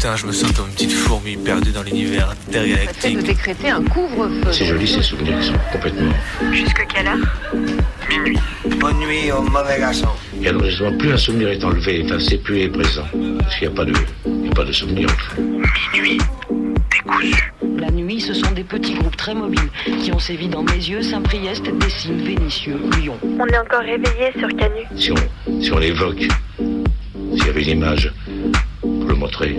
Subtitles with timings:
[0.00, 3.18] Putain, je me sens comme une petite fourmi perdue dans l'univers intergalactique.
[3.18, 4.50] de décréter un couvre-feu.
[4.50, 6.10] C'est joli ces souvenirs qui sont complètement.
[6.52, 7.18] Jusque quelle heure?
[8.08, 8.38] Minuit.
[8.78, 10.08] Bonne nuit au mauvais garçon.
[10.42, 13.04] Et alors justement, plus un souvenir est enlevé, enfin, c'est plus est présent.
[13.40, 13.92] Parce qu'il n'y a pas de,
[14.24, 15.06] il y a pas de souvenir.
[15.92, 16.18] Minuit.
[16.90, 17.52] Décousu.
[17.76, 19.68] La nuit, ce sont des petits groupes très mobiles
[20.02, 23.18] qui ont sévi dans mes yeux, Saint-Priest, Dessines, Vénitieux, Lyon.
[23.22, 24.80] On est encore réveillé sur Canu.
[24.96, 28.10] Si on, si on l'évoque, s'il y avait une image
[28.80, 29.58] pour le montrer,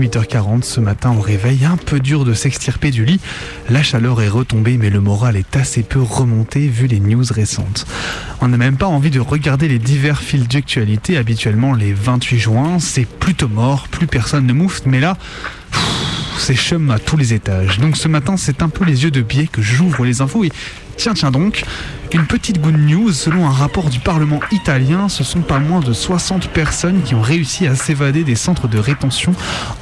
[0.00, 3.20] 8h40 ce matin au réveil, un peu dur de s'extirper du lit.
[3.68, 7.86] La chaleur est retombée mais le moral est assez peu remonté vu les news récentes.
[8.40, 11.16] On n'a même pas envie de regarder les divers fils d'actualité.
[11.16, 15.16] Habituellement les 28 juin, c'est plutôt mort, plus personne ne mouffe, mais là...
[16.38, 17.78] C'est chum à tous les étages.
[17.80, 20.50] Donc ce matin, c'est un peu les yeux de biais que j'ouvre les infos et
[20.96, 21.64] tiens, tiens donc,
[22.12, 25.92] une petite good news, selon un rapport du Parlement italien, ce sont pas moins de
[25.92, 29.32] 60 personnes qui ont réussi à s'évader des centres de rétention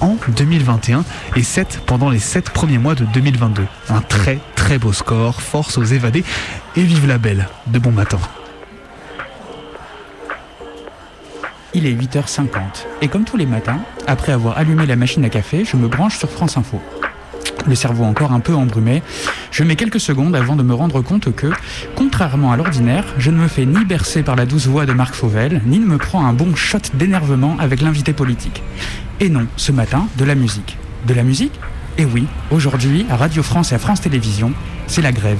[0.01, 1.05] en 2021
[1.37, 3.67] et 7 pendant les 7 premiers mois de 2022.
[3.89, 6.25] Un très très beau score, force aux évadés
[6.77, 8.19] et vive la belle de bon matin.
[11.73, 12.47] Il est 8h50
[13.01, 16.19] et comme tous les matins, après avoir allumé la machine à café, je me branche
[16.19, 16.81] sur France Info.
[17.69, 19.03] Le cerveau encore un peu embrumé,
[19.51, 21.49] je mets quelques secondes avant de me rendre compte que,
[21.97, 25.15] contrairement à l'ordinaire, je ne me fais ni bercer par la douce voix de Marc
[25.15, 28.63] Fauvel, ni ne me prends un bon shot d'énervement avec l'invité politique.
[29.21, 30.79] Et non, ce matin, de la musique.
[31.07, 31.61] De la musique?
[31.99, 34.53] Et oui, aujourd'hui, à Radio France et à France Télévisions,
[34.87, 35.39] c'est la grève.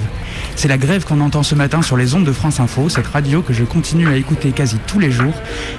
[0.59, 3.43] C'est la grève qu'on entend ce matin sur les ondes de France Info, cette radio
[3.43, 5.35] que je continue à écouter quasi tous les jours,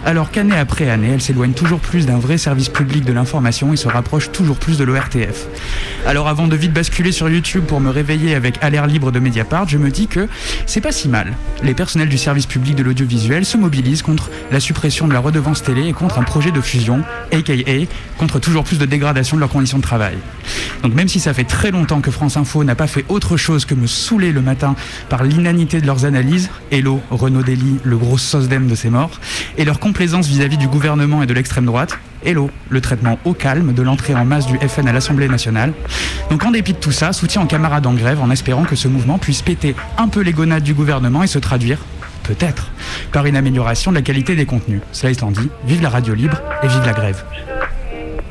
[0.06, 3.76] alors qu'année après année, elle s'éloigne toujours plus d'un vrai service public de l'information et
[3.76, 5.48] se rapproche toujours plus de l'ORTF.
[6.08, 9.68] Alors avant de vite basculer sur YouTube pour me réveiller avec À libre de Mediapart,
[9.68, 10.30] je me dis que
[10.66, 11.34] c'est pas si mal.
[11.62, 15.62] Les personnels du service public de l'audiovisuel se mobilisent contre la suppression de la redevance
[15.62, 17.04] télé et contre un projet de fusion,
[17.34, 17.54] aka
[18.18, 20.16] contre toujours plus de dégradation de leurs conditions de travail.
[20.84, 23.66] Donc même si ça fait très longtemps que France Info n'a pas fait autre chose
[23.66, 24.69] que me saouler le matin
[25.10, 29.20] par l'inanité de leurs analyses, Hello, Renaud Dely, le gros sosdem de ses morts,
[29.58, 33.74] et leur complaisance vis-à-vis du gouvernement et de l'extrême droite, Hello, le traitement au calme
[33.74, 35.74] de l'entrée en masse du FN à l'Assemblée nationale.
[36.30, 38.88] Donc en dépit de tout ça, soutien en camarades en grève en espérant que ce
[38.88, 41.80] mouvement puisse péter un peu les gonades du gouvernement et se traduire,
[42.24, 42.72] peut-être,
[43.12, 44.82] par une amélioration de la qualité des contenus.
[44.92, 47.24] Cela étant dit, vive la radio libre et vive la grève.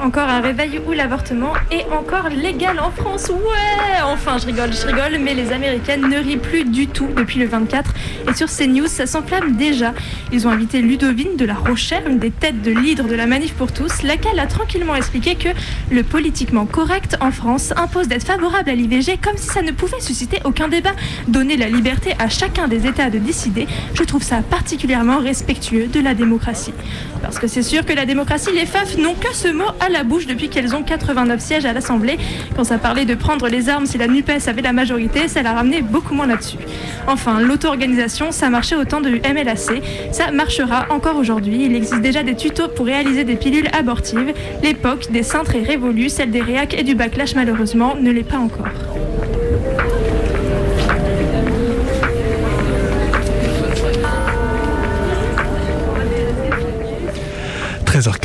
[0.01, 3.31] Encore un réveil où l'avortement est encore légal en France.
[3.31, 7.41] Ouais Enfin, je rigole, je rigole, mais les Américaines ne rient plus du tout depuis
[7.41, 7.93] le 24.
[8.31, 9.93] Et sur CNews, ça s'enflamme déjà.
[10.31, 13.55] Ils ont invité Ludovine de la Rochère, une des têtes de l'hydre de la Manif
[13.55, 15.49] pour tous, laquelle a tranquillement expliqué que
[15.91, 20.01] le politiquement correct en France impose d'être favorable à l'IVG comme si ça ne pouvait
[20.01, 20.93] susciter aucun débat.
[21.27, 26.01] Donner la liberté à chacun des États de décider, je trouve ça particulièrement respectueux de
[26.01, 26.73] la démocratie.
[27.21, 30.05] Parce que c'est sûr que la démocratie, les FAF n'ont que ce mot à la
[30.05, 32.19] bouche depuis qu'elles ont 89 sièges à l'Assemblée.
[32.57, 35.53] Quand ça parlait de prendre les armes si la NUPES avait la majorité, ça l'a
[35.53, 36.59] ramené beaucoup moins là-dessus.
[37.07, 39.83] Enfin, l'auto-organisation, ça marchait au temps de MLAC.
[40.13, 41.65] Ça marchera encore aujourd'hui.
[41.65, 44.33] Il existe déjà des tutos pour réaliser des pilules abortives.
[44.63, 48.39] L'époque des cintres est révolue, celle des réacs et du backlash malheureusement ne l'est pas
[48.39, 48.67] encore.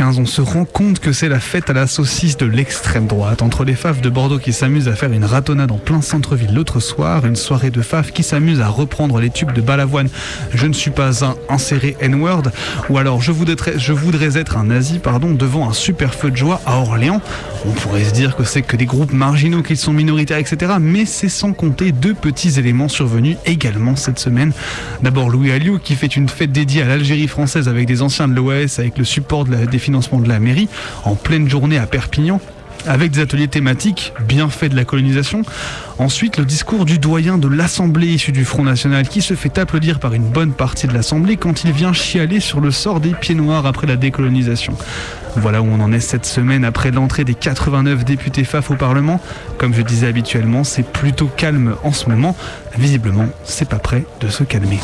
[0.03, 3.41] 15, on se rend compte que c'est la fête à la saucisse de l'extrême droite.
[3.41, 6.81] Entre les faves de Bordeaux qui s'amusent à faire une ratonnade en plein centre-ville l'autre
[6.81, 10.09] soir, une soirée de faves qui s'amusent à reprendre les tubes de Balavoine.
[10.53, 12.43] Je ne suis pas un inséré N-word,
[12.89, 16.79] ou alors je voudrais, être un nazi, pardon, devant un super feu de joie à
[16.79, 17.21] Orléans.
[17.65, 20.73] On pourrait se dire que c'est que des groupes marginaux, qu'ils sont minoritaires, etc.
[20.81, 24.51] Mais c'est sans compter deux petits éléments survenus également cette semaine.
[25.01, 28.33] D'abord Louis Alliot qui fait une fête dédiée à l'Algérie française avec des anciens de
[28.33, 30.69] l'OAS avec le support de la- des de la mairie
[31.05, 32.39] en pleine journée à Perpignan
[32.85, 35.43] avec des ateliers thématiques, bien faits de la colonisation.
[35.99, 39.99] Ensuite, le discours du doyen de l'Assemblée issu du Front National qui se fait applaudir
[39.99, 43.35] par une bonne partie de l'Assemblée quand il vient chialer sur le sort des pieds
[43.35, 44.73] noirs après la décolonisation.
[45.37, 49.21] Voilà où on en est cette semaine après l'entrée des 89 députés FAF au Parlement.
[49.57, 52.35] Comme je disais habituellement, c'est plutôt calme en ce moment.
[52.77, 54.79] Visiblement, c'est pas prêt de se calmer.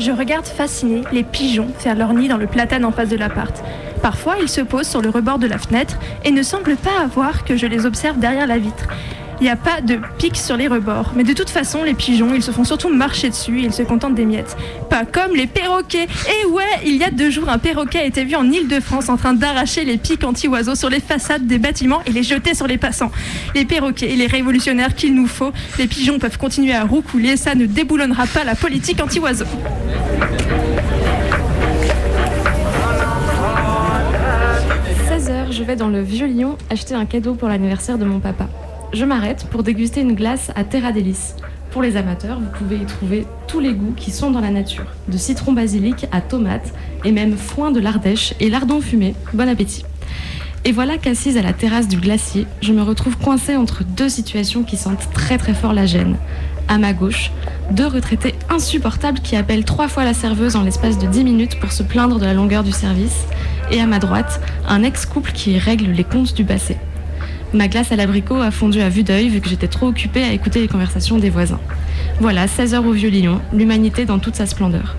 [0.00, 3.62] Je regarde fasciné les pigeons faire leur nid dans le platane en face de l'appart.
[4.00, 7.44] Parfois, ils se posent sur le rebord de la fenêtre et ne semblent pas avoir
[7.44, 8.88] que je les observe derrière la vitre.
[9.40, 12.34] Il n'y a pas de pic sur les rebords, mais de toute façon, les pigeons,
[12.34, 14.54] ils se font surtout marcher dessus et ils se contentent des miettes.
[14.90, 16.08] Pas comme les perroquets.
[16.28, 19.16] Et ouais, il y a deux jours, un perroquet a été vu en Ile-de-France en
[19.16, 22.76] train d'arracher les pics anti-oiseaux sur les façades des bâtiments et les jeter sur les
[22.76, 23.10] passants.
[23.54, 27.54] Les perroquets et les révolutionnaires qu'il nous faut, les pigeons peuvent continuer à roucouler, ça
[27.54, 29.46] ne déboulonnera pas la politique anti-oiseaux.
[35.08, 38.20] À 16h, je vais dans le Vieux Lyon acheter un cadeau pour l'anniversaire de mon
[38.20, 38.46] papa.
[38.92, 41.36] Je m'arrête pour déguster une glace à Terra Délice.
[41.70, 44.86] Pour les amateurs, vous pouvez y trouver tous les goûts qui sont dans la nature,
[45.06, 49.14] de citron basilic à tomate et même foin de l'Ardèche et lardon fumé.
[49.32, 49.84] Bon appétit.
[50.64, 54.64] Et voilà qu'assise à la terrasse du glacier, je me retrouve coincée entre deux situations
[54.64, 56.16] qui sentent très très fort la gêne.
[56.66, 57.30] À ma gauche,
[57.70, 61.70] deux retraités insupportables qui appellent trois fois la serveuse en l'espace de 10 minutes pour
[61.70, 63.24] se plaindre de la longueur du service.
[63.70, 66.76] Et à ma droite, un ex-couple qui règle les comptes du passé.
[67.52, 70.32] Ma glace à l'abricot a fondu à vue d'œil vu que j'étais trop occupée à
[70.32, 71.60] écouter les conversations des voisins.
[72.20, 74.96] Voilà, 16 heures au Vieux Lyon, l'humanité dans toute sa splendeur.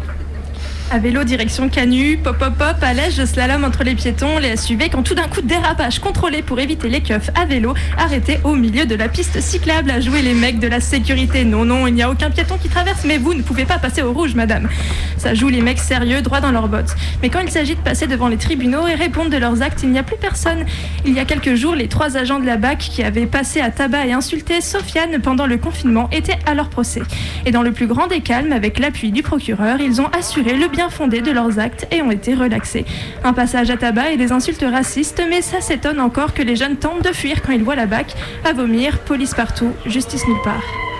[0.93, 4.89] À vélo, direction Canu, pop pop pop, à l'aise, slalom entre les piétons, les SUV,
[4.89, 8.85] quand tout d'un coup dérapage contrôlé pour éviter les keufs à vélo, arrêtés au milieu
[8.85, 11.45] de la piste cyclable à jouer les mecs de la sécurité.
[11.45, 14.01] Non, non, il n'y a aucun piéton qui traverse, mais vous ne pouvez pas passer
[14.01, 14.67] au rouge, madame.
[15.15, 16.93] Ça joue les mecs sérieux, droit dans leurs bottes.
[17.21, 19.91] Mais quand il s'agit de passer devant les tribunaux et répondre de leurs actes, il
[19.91, 20.65] n'y a plus personne.
[21.05, 23.71] Il y a quelques jours, les trois agents de la BAC qui avaient passé à
[23.71, 27.03] tabac et insulté Sofiane pendant le confinement étaient à leur procès.
[27.45, 30.67] Et dans le plus grand des calmes, avec l'appui du procureur, ils ont assuré le
[30.67, 32.85] bien fondé de leurs actes et ont été relaxés.
[33.23, 36.77] Un passage à tabac et des insultes racistes, mais ça s'étonne encore que les jeunes
[36.77, 38.13] tentent de fuir quand ils voient la BAC.
[38.45, 40.90] À vomir, police partout, justice nulle part.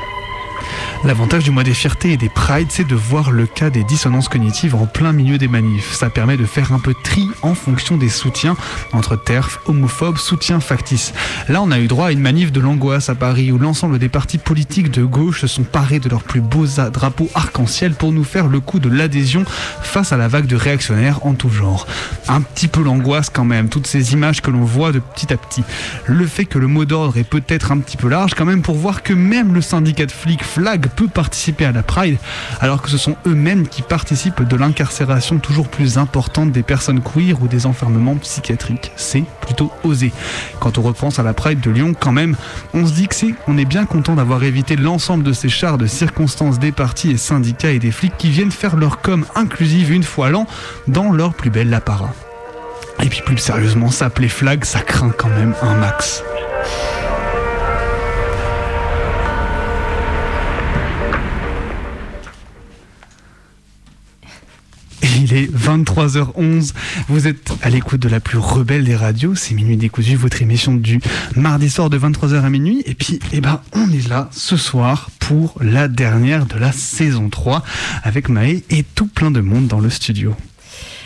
[1.04, 4.30] L'avantage du mois des fiertés et des prides, c'est de voir le cas des dissonances
[4.30, 5.94] cognitives en plein milieu des manifs.
[5.94, 8.56] Ça permet de faire un peu tri en fonction des soutiens
[8.94, 11.14] entre TERF, homophobes, soutien factice.
[11.50, 14.10] Là, on a eu droit à une manif de l'angoisse à Paris où l'ensemble des
[14.10, 18.24] partis politiques de gauche se sont parés de leurs plus beaux drapeaux arc-en-ciel pour nous
[18.24, 19.44] faire le coup de l'adhésion
[19.82, 21.88] face à la vague de réactionnaires en tout genre.
[22.28, 25.38] Un petit peu l'angoisse quand même, toutes ces images que l'on voit de petit à
[25.38, 25.64] petit.
[26.06, 28.76] Le fait que le mot d'ordre est peut-être un petit peu large quand même pour
[28.76, 32.18] voir que même le syndicat de flics Flag peut participer à la Pride,
[32.60, 37.42] alors que ce sont eux-mêmes qui participent de l'incarcération toujours plus importante des personnes queer
[37.42, 38.92] ou des enfermements psychiatriques.
[38.96, 40.12] C'est plutôt osé.
[40.60, 42.36] Quand on repense à la Pride de Lyon, quand même,
[42.74, 45.78] on se dit que c'est, on est bien content d'avoir évité l'ensemble de ces chars
[45.78, 49.92] de circonstances des partis et syndicats et des flics qui viennent faire leur com inclusive
[49.92, 50.48] une fois l'an
[50.88, 52.14] dans leur plus belle apparat.
[53.04, 56.24] Et puis plus sérieusement, s'appeler flag, ça craint quand même un max.
[65.22, 66.74] Il est 23h11.
[67.08, 69.36] Vous êtes à l'écoute de la plus rebelle des radios.
[69.36, 71.00] C'est Minuit décousu, votre émission du
[71.36, 72.84] mardi soir de 23h à minuit.
[72.86, 77.30] Et puis, eh ben, on est là ce soir pour la dernière de la saison
[77.30, 77.64] 3
[78.04, 80.36] avec Maë et tout plein de monde dans le studio.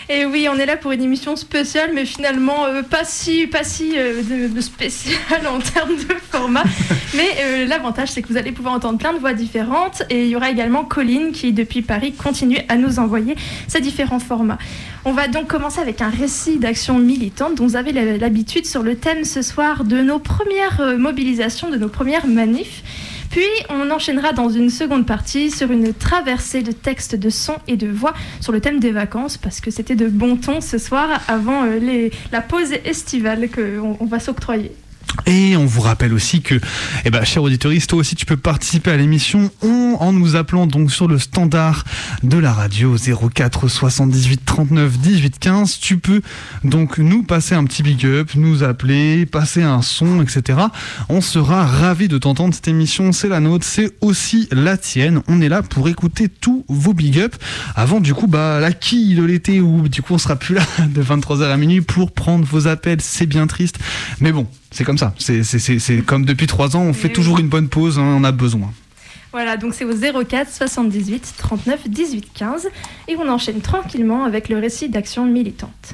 [0.08, 3.64] Et oui, on est là pour une émission spéciale, mais finalement euh, pas si, pas
[3.64, 5.18] si euh, de, de spécial
[5.50, 6.64] en termes de format.
[7.16, 10.04] mais euh, l'avantage, c'est que vous allez pouvoir entendre plein de voix différentes.
[10.12, 13.36] Et il y aura également Colline qui, depuis Paris, continue à nous envoyer
[13.68, 14.60] ces différents formats.
[15.06, 18.96] On va donc commencer avec un récit d'action militante dont vous avez l'habitude sur le
[18.96, 22.84] thème ce soir de nos premières mobilisations, de nos premières manifs.
[23.29, 27.77] Puis on enchaînera dans une seconde partie sur une traversée de textes, de sons et
[27.77, 31.22] de voix sur le thème des vacances, parce que c'était de bon ton ce soir
[31.27, 34.72] avant euh, la pause estivale qu'on on va s'octroyer.
[35.26, 36.60] Et on vous rappelle aussi que,
[37.06, 40.92] eh ben, cher auditoriste, toi aussi tu peux participer à l'émission en, nous appelant donc
[40.92, 41.84] sur le standard
[42.24, 45.80] de la radio 04 78 39 18 15.
[45.80, 46.22] Tu peux
[46.64, 50.60] donc nous passer un petit big up, nous appeler, passer un son, etc.
[51.10, 52.54] On sera ravis de t'entendre.
[52.54, 55.22] Cette émission, c'est la nôtre, c'est aussi la tienne.
[55.28, 57.36] On est là pour écouter tous vos big up
[57.76, 60.64] avant du coup bah la quille de l'été où du coup on sera plus là
[60.88, 63.02] de 23h à minuit pour prendre vos appels.
[63.02, 63.80] C'est bien triste,
[64.20, 64.48] mais bon.
[64.75, 65.13] C'est comme ça.
[65.17, 68.74] C'est- comme depuis trois ans, on fait toujours une bonne pause, hein, on a besoin.
[69.32, 72.67] Voilà, donc c'est au 04 78 39 18 15
[73.08, 75.94] et on enchaîne tranquillement avec le récit d'action militante.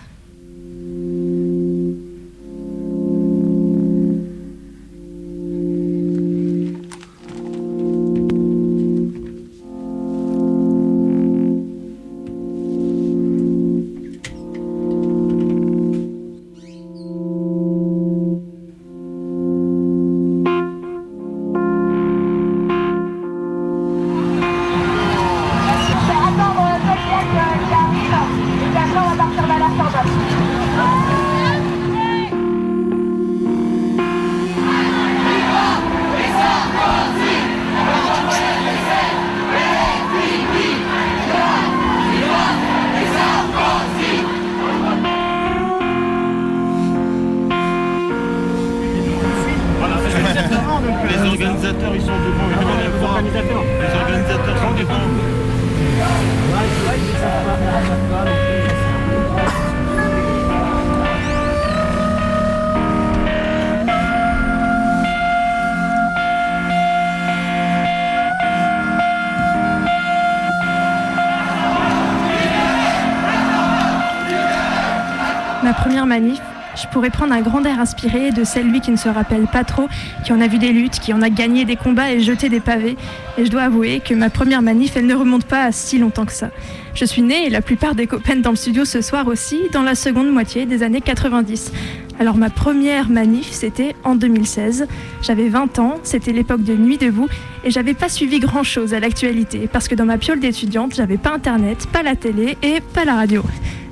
[75.71, 76.41] Ma première manif,
[76.75, 79.63] je pourrais prendre un grand air inspiré de celle lui qui ne se rappelle pas
[79.63, 79.87] trop,
[80.25, 82.59] qui en a vu des luttes, qui en a gagné des combats et jeté des
[82.59, 82.97] pavés.
[83.37, 86.25] Et je dois avouer que ma première manif, elle ne remonte pas à si longtemps
[86.25, 86.49] que ça.
[86.93, 89.81] Je suis née, et la plupart des copains dans le studio ce soir aussi, dans
[89.81, 91.71] la seconde moitié des années 90.
[92.19, 94.87] Alors ma première manif, c'était en 2016.
[95.21, 97.29] J'avais 20 ans, c'était l'époque de Nuit debout,
[97.63, 101.17] et j'avais pas suivi grand chose à l'actualité, parce que dans ma piole d'étudiante, j'avais
[101.17, 103.41] pas internet, pas la télé et pas la radio.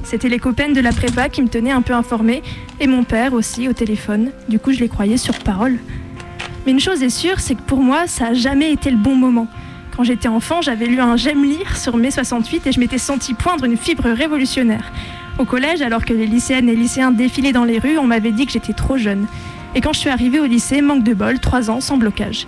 [0.09, 2.41] C'était les copains de la prépa qui me tenaient un peu informée,
[2.79, 4.31] et mon père aussi au téléphone.
[4.47, 5.77] Du coup, je les croyais sur parole.
[6.65, 9.15] Mais une chose est sûre, c'est que pour moi, ça a jamais été le bon
[9.15, 9.45] moment.
[9.95, 13.35] Quand j'étais enfant, j'avais lu un J'aime lire sur mai 68 et je m'étais senti
[13.35, 14.91] poindre une fibre révolutionnaire.
[15.37, 18.47] Au collège, alors que les lycéennes et lycéens défilaient dans les rues, on m'avait dit
[18.47, 19.27] que j'étais trop jeune.
[19.75, 22.47] Et quand je suis arrivée au lycée, manque de bol, 3 ans, sans blocage.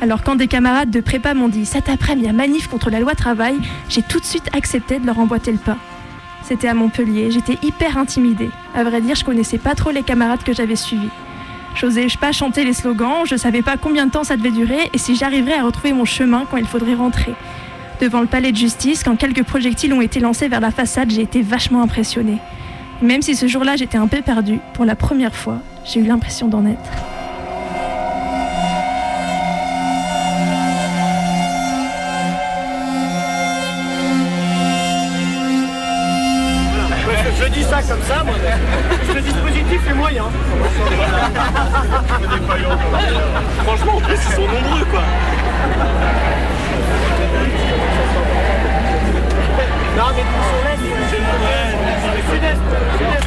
[0.00, 3.54] Alors quand des camarades de prépa m'ont dit cet après-midi, manif contre la loi travail,
[3.88, 5.78] j'ai tout de suite accepté de leur emboîter le pas.
[6.46, 8.50] C'était à Montpellier, j'étais hyper intimidée.
[8.72, 11.08] À vrai dire, je connaissais pas trop les camarades que j'avais suivis.
[11.74, 14.98] J'osais pas chanter les slogans, je savais pas combien de temps ça devait durer et
[14.98, 17.34] si j'arriverais à retrouver mon chemin quand il faudrait rentrer.
[18.00, 21.22] Devant le palais de justice, quand quelques projectiles ont été lancés vers la façade, j'ai
[21.22, 22.38] été vachement impressionnée.
[23.02, 26.46] Même si ce jour-là j'étais un peu perdue, pour la première fois, j'ai eu l'impression
[26.46, 27.15] d'en être.
[37.88, 38.34] Comme ça, moi.
[39.06, 40.24] Ce dispositif est moyen.
[43.64, 45.02] Franchement, en plus, ils sont nombreux, quoi.
[49.96, 51.04] Non, mais ils sont là, c'est le
[52.32, 52.60] sud-est.
[52.98, 53.26] sud-est.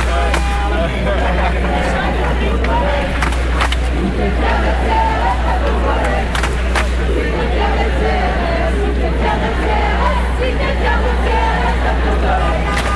[12.51, 12.88] C'est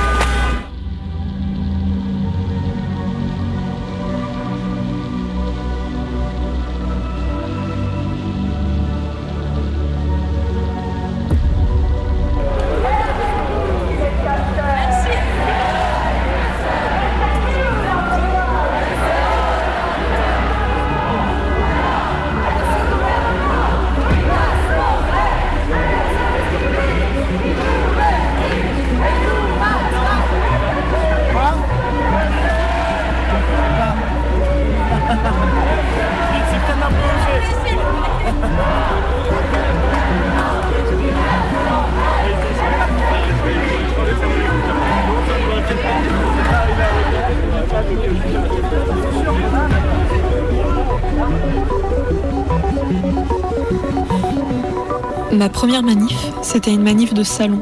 [55.44, 57.60] Ma première manif, c'était une manif de salon,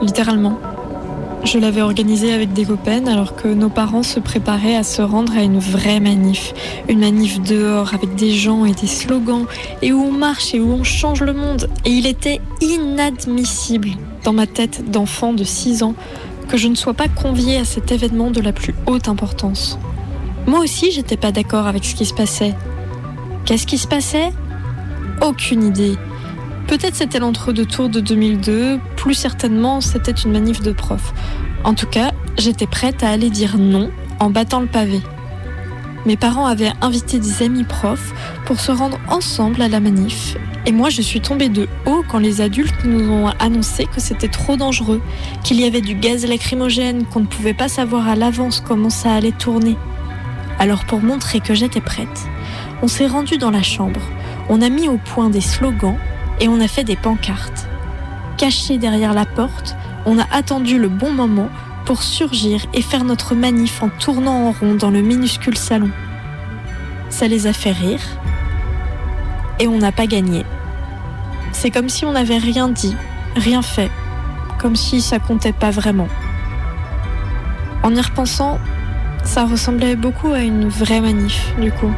[0.00, 0.56] littéralement.
[1.42, 5.36] Je l'avais organisée avec des copains alors que nos parents se préparaient à se rendre
[5.36, 6.54] à une vraie manif.
[6.88, 9.46] Une manif dehors avec des gens et des slogans
[9.82, 11.68] et où on marche et où on change le monde.
[11.84, 13.88] Et il était inadmissible
[14.22, 15.96] dans ma tête d'enfant de 6 ans
[16.46, 19.76] que je ne sois pas conviée à cet événement de la plus haute importance.
[20.46, 22.54] Moi aussi, j'étais pas d'accord avec ce qui se passait.
[23.44, 24.30] Qu'est-ce qui se passait?
[25.20, 25.96] Aucune idée.
[26.68, 31.14] Peut-être c'était l'entre-deux tours de 2002, plus certainement c'était une manif de profs.
[31.64, 35.00] En tout cas, j'étais prête à aller dire non en battant le pavé.
[36.04, 38.12] Mes parents avaient invité des amis profs
[38.44, 40.36] pour se rendre ensemble à la manif.
[40.66, 44.28] Et moi, je suis tombée de haut quand les adultes nous ont annoncé que c'était
[44.28, 45.00] trop dangereux,
[45.44, 49.14] qu'il y avait du gaz lacrymogène, qu'on ne pouvait pas savoir à l'avance comment ça
[49.14, 49.78] allait tourner.
[50.58, 52.28] Alors pour montrer que j'étais prête,
[52.82, 54.00] on s'est rendu dans la chambre,
[54.50, 55.96] on a mis au point des slogans
[56.40, 57.68] et on a fait des pancartes.
[58.36, 59.76] Cachés derrière la porte,
[60.06, 61.48] on a attendu le bon moment
[61.84, 65.90] pour surgir et faire notre manif en tournant en rond dans le minuscule salon.
[67.10, 68.02] Ça les a fait rire
[69.58, 70.44] et on n'a pas gagné.
[71.52, 72.94] C'est comme si on n'avait rien dit,
[73.36, 73.90] rien fait,
[74.58, 76.08] comme si ça comptait pas vraiment.
[77.82, 78.58] En y repensant,
[79.24, 81.92] ça ressemblait beaucoup à une vraie manif, du coup.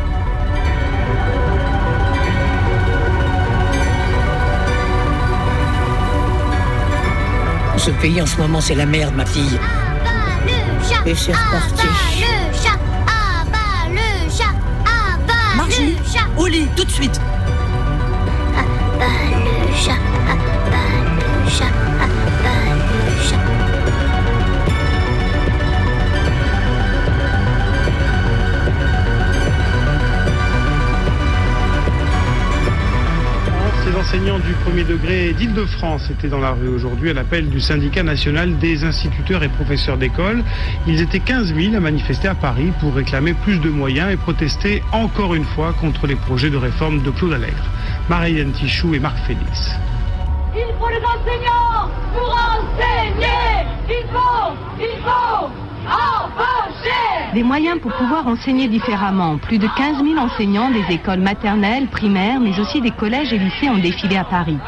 [7.80, 9.58] Ce pays en ce moment, c'est la merde, ma fille.
[11.06, 11.86] Et c'est reparti.
[15.56, 15.96] Marjorie,
[16.36, 17.18] au lit, tout de suite.
[18.98, 19.96] le chat,
[20.34, 22.39] le chat, le
[33.90, 38.04] Ces enseignants du premier degré d'Île-de-France étaient dans la rue aujourd'hui à l'appel du syndicat
[38.04, 40.44] national des instituteurs et professeurs d'école.
[40.86, 44.84] Ils étaient 15 000 à manifester à Paris pour réclamer plus de moyens et protester
[44.92, 47.64] encore une fois contre les projets de réforme de Claude Allègre.
[48.08, 49.74] Marianne Tichou et Marc Félix.
[50.54, 53.26] Il faut les enseignants pour enseigner.
[53.88, 55.50] Il faut, il faut.
[57.34, 59.38] Des moyens pour pouvoir enseigner différemment.
[59.38, 63.70] Plus de 15 000 enseignants des écoles maternelles, primaires, mais aussi des collèges et lycées
[63.70, 64.58] ont défilé à Paris.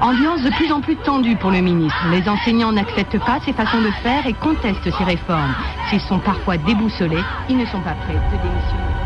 [0.00, 2.06] Ambiance de plus en plus tendue pour le ministre.
[2.10, 5.54] Les enseignants n'acceptent pas ces façons de faire et contestent ces réformes.
[5.88, 9.05] S'ils sont parfois déboussolés, ils ne sont pas prêts de.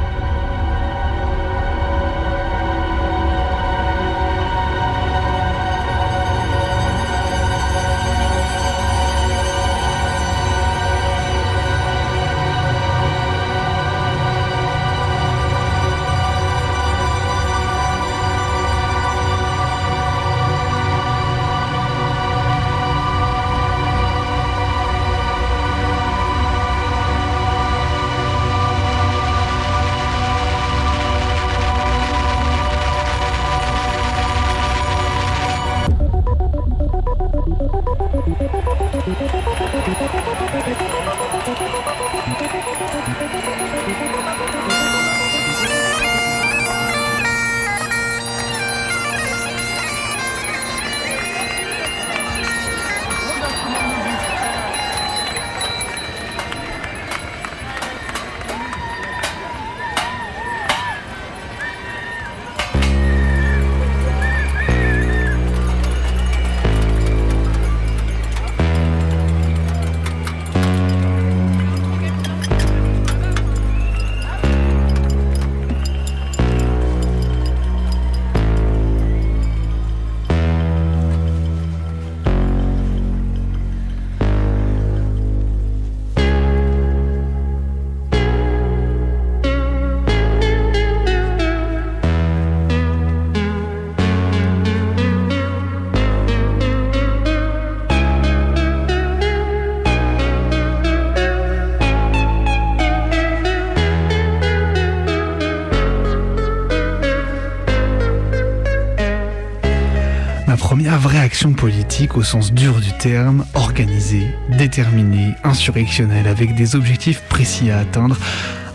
[112.17, 114.27] Au sens dur du terme, organisée,
[114.59, 118.17] déterminée, insurrectionnelle, avec des objectifs précis à atteindre,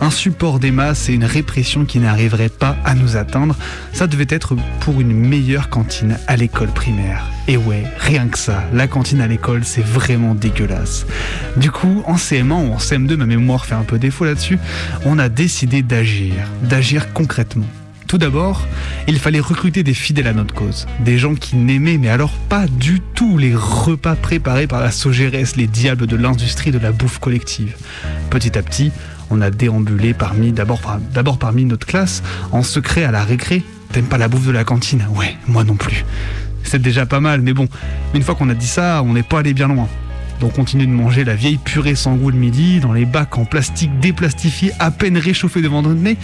[0.00, 3.56] un support des masses et une répression qui n'arriverait pas à nous atteindre,
[3.92, 7.24] ça devait être pour une meilleure cantine à l'école primaire.
[7.48, 11.06] Et ouais, rien que ça, la cantine à l'école, c'est vraiment dégueulasse.
[11.56, 14.58] Du coup, en CM1 ou en CM2, ma mémoire fait un peu défaut là-dessus,
[15.04, 17.66] on a décidé d'agir, d'agir concrètement.
[18.06, 18.64] Tout d'abord,
[19.08, 20.86] il fallait recruter des fidèles à notre cause.
[21.00, 25.56] Des gens qui n'aimaient, mais alors pas du tout, les repas préparés par la Sogérès,
[25.56, 27.74] les diables de l'industrie de la bouffe collective.
[28.30, 28.92] Petit à petit,
[29.30, 33.64] on a déambulé parmi, d'abord par- d'abord parmi notre classe, en secret à la récré.
[33.90, 35.04] T'aimes pas la bouffe de la cantine?
[35.16, 36.04] Ouais, moi non plus.
[36.62, 37.68] C'est déjà pas mal, mais bon,
[38.14, 39.88] une fois qu'on a dit ça, on n'est pas allé bien loin.
[40.40, 43.36] Donc on continue de manger la vieille purée sans goût le midi, dans les bacs
[43.38, 46.18] en plastique déplastifiés, à peine réchauffés devant notre nez.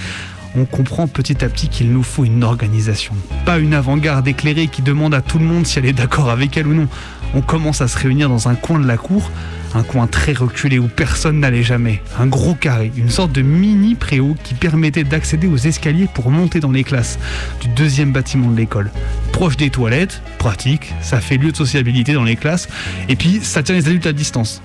[0.55, 3.15] On comprend petit à petit qu'il nous faut une organisation.
[3.47, 6.57] Pas une avant-garde éclairée qui demande à tout le monde si elle est d'accord avec
[6.59, 6.89] elle ou non.
[7.35, 9.31] On commence à se réunir dans un coin de la cour,
[9.75, 12.03] un coin très reculé où personne n'allait jamais.
[12.19, 16.61] Un gros carré, une sorte de mini préau qui permettait d'accéder aux escaliers pour monter
[16.61, 17.19] dans les classes
[17.63, 18.91] du deuxième bâtiment de l'école.
[19.33, 22.69] Proche des toilettes, pratique, ça fait lieu de sociabilité dans les classes,
[23.09, 24.61] et puis ça tient les adultes à distance.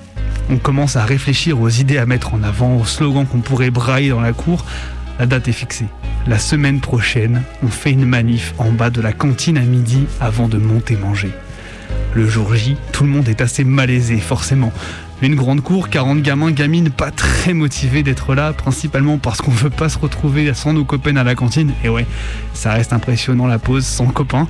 [0.50, 4.10] On commence à réfléchir aux idées à mettre en avant, aux slogans qu'on pourrait brailler
[4.10, 4.66] dans la cour.
[5.20, 5.88] La date est fixée.
[6.28, 10.48] La semaine prochaine, on fait une manif en bas de la cantine à midi avant
[10.48, 11.32] de monter manger.
[12.14, 14.72] Le jour J, tout le monde est assez malaisé, forcément.
[15.24, 19.72] Une grande cour, 40 gamins, gamines pas très motivés d'être là, principalement parce qu'on veut
[19.72, 21.74] pas se retrouver sans nos copains à la cantine.
[21.84, 22.06] Et ouais,
[22.54, 24.48] ça reste impressionnant la pause sans copains.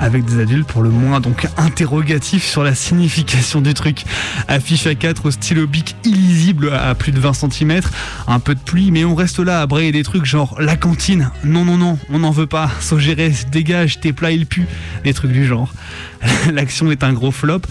[0.00, 4.04] Avec des adultes pour le moins donc interrogatifs sur la signification du truc.
[4.48, 7.80] Affiche à 4 au stylo bic illisible à plus de 20 cm,
[8.26, 11.30] un peu de pluie, mais on reste là à brailler des trucs genre la cantine,
[11.44, 14.66] non non non, on n'en veut pas, Sogérès, dégage, tes plats ils puent,
[15.04, 15.72] des trucs du genre.
[16.52, 17.62] L'action est un gros flop.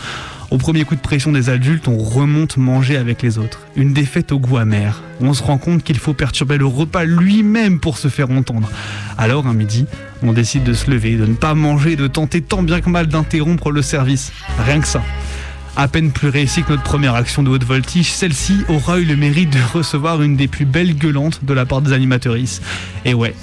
[0.50, 3.60] Au premier coup de pression des adultes, on remonte manger avec les autres.
[3.76, 5.04] Une défaite au goût amer.
[5.20, 8.70] On se rend compte qu'il faut perturber le repas lui-même pour se faire entendre.
[9.18, 9.86] Alors, un midi,
[10.24, 13.08] on décide de se lever, de ne pas manger, de tenter tant bien que mal
[13.08, 14.32] d'interrompre le service.
[14.66, 15.04] Rien que ça.
[15.76, 19.18] À peine plus réussie que notre première action de haute voltige, celle-ci aura eu le
[19.18, 22.62] mérite de recevoir une des plus belles gueulantes de la part des animatrices.
[23.04, 23.36] Et ouais,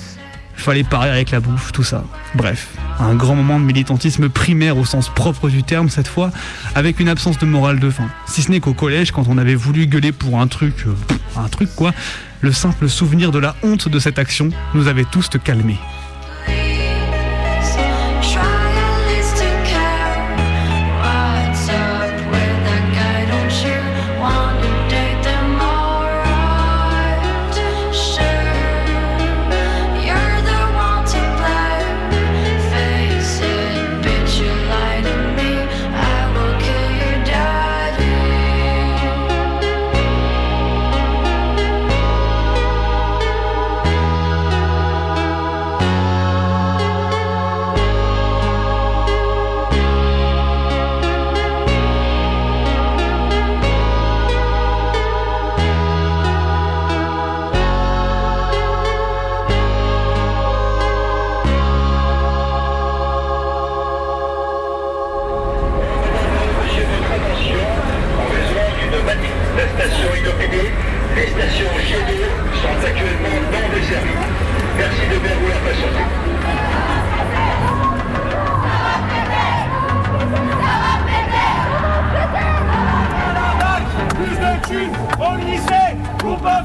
[0.57, 2.05] fallait parer avec la bouffe, tout ça.
[2.35, 6.31] Bref, un grand moment de militantisme primaire au sens propre du terme cette fois,
[6.75, 8.09] avec une absence de morale de fin.
[8.27, 10.95] Si ce n'est qu'au collège, quand on avait voulu gueuler pour un truc, euh,
[11.37, 11.93] un truc quoi,
[12.41, 15.79] le simple souvenir de la honte de cette action nous avait tous calmés.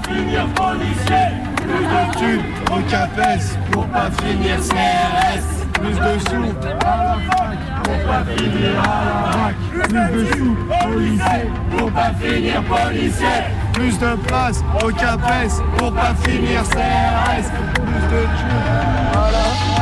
[0.07, 1.27] Finir policier.
[1.57, 5.45] Plus de thunes au CAPES pour pas finir CRS.
[5.73, 6.53] Plus de sous
[6.85, 9.55] à la fac pour pas finir à la fac.
[9.71, 13.39] Plus de sous au lycée pour pas finir policier.
[13.73, 17.49] Plus de place au CAPES pour pas finir CRS.
[17.73, 19.78] Plus de thunes à la fac.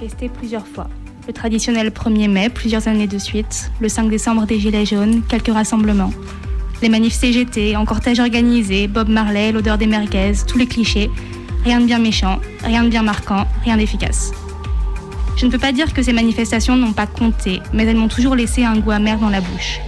[0.00, 0.88] Manifesté plusieurs fois.
[1.26, 5.52] Le traditionnel 1er mai, plusieurs années de suite, le 5 décembre des Gilets jaunes, quelques
[5.52, 6.12] rassemblements.
[6.80, 11.10] Les manifs CGT, en cortège organisé, Bob Marley, l'odeur des merguez, tous les clichés.
[11.64, 14.32] Rien de bien méchant, rien de bien marquant, rien d'efficace.
[15.36, 18.34] Je ne peux pas dire que ces manifestations n'ont pas compté, mais elles m'ont toujours
[18.34, 19.80] laissé un goût amer dans la bouche.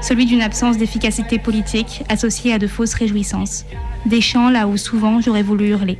[0.00, 3.66] Celui d'une absence d'efficacité politique associée à de fausses réjouissances.
[4.06, 5.98] Des chants là où souvent j'aurais voulu hurler.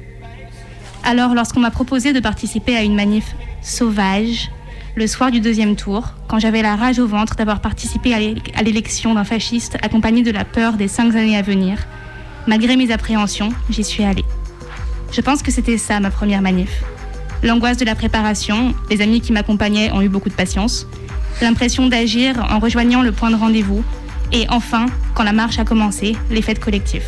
[1.03, 4.51] Alors, lorsqu'on m'a proposé de participer à une manif sauvage,
[4.97, 8.35] le soir du deuxième tour, quand j'avais la rage au ventre d'avoir participé à l'é-
[8.55, 11.79] à l'élection d'un fasciste accompagné de la peur des cinq années à venir,
[12.47, 14.25] malgré mes appréhensions, j'y suis allée.
[15.13, 16.83] Je pense que c'était ça ma première manif.
[17.43, 20.87] L'angoisse de la préparation, les amis qui m'accompagnaient ont eu beaucoup de patience,
[21.41, 23.83] l'impression d'agir en rejoignant le point de rendez-vous,
[24.33, 27.03] et enfin, quand la marche a commencé, les fêtes collectives.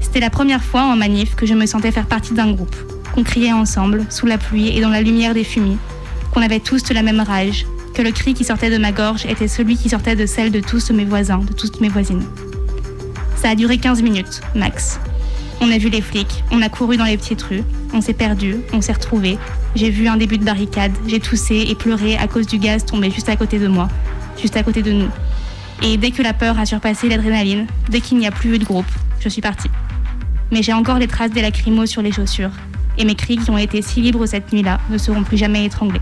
[0.00, 2.76] C'était la première fois en manif que je me sentais faire partie d'un groupe,
[3.16, 5.78] qu'on criait ensemble, sous la pluie et dans la lumière des fumis,
[6.32, 9.48] qu'on avait tous la même rage, que le cri qui sortait de ma gorge était
[9.48, 12.24] celui qui sortait de celle de tous mes voisins, de toutes mes voisines.
[13.36, 15.00] Ça a duré 15 minutes, max.
[15.62, 18.56] On a vu les flics, on a couru dans les petites rues, on s'est perdu,
[18.74, 19.38] on s'est retrouvé.
[19.74, 23.10] J'ai vu un début de barricade, j'ai toussé et pleuré à cause du gaz tombé
[23.10, 23.88] juste à côté de moi,
[24.38, 25.08] juste à côté de nous.
[25.82, 28.64] Et dès que la peur a surpassé l'adrénaline, dès qu'il n'y a plus eu de
[28.66, 28.84] groupe,
[29.20, 29.70] je suis partie.
[30.52, 32.52] Mais j'ai encore les traces des lacrymos sur les chaussures,
[32.98, 36.00] et mes cris qui ont été si libres cette nuit-là ne seront plus jamais étranglés.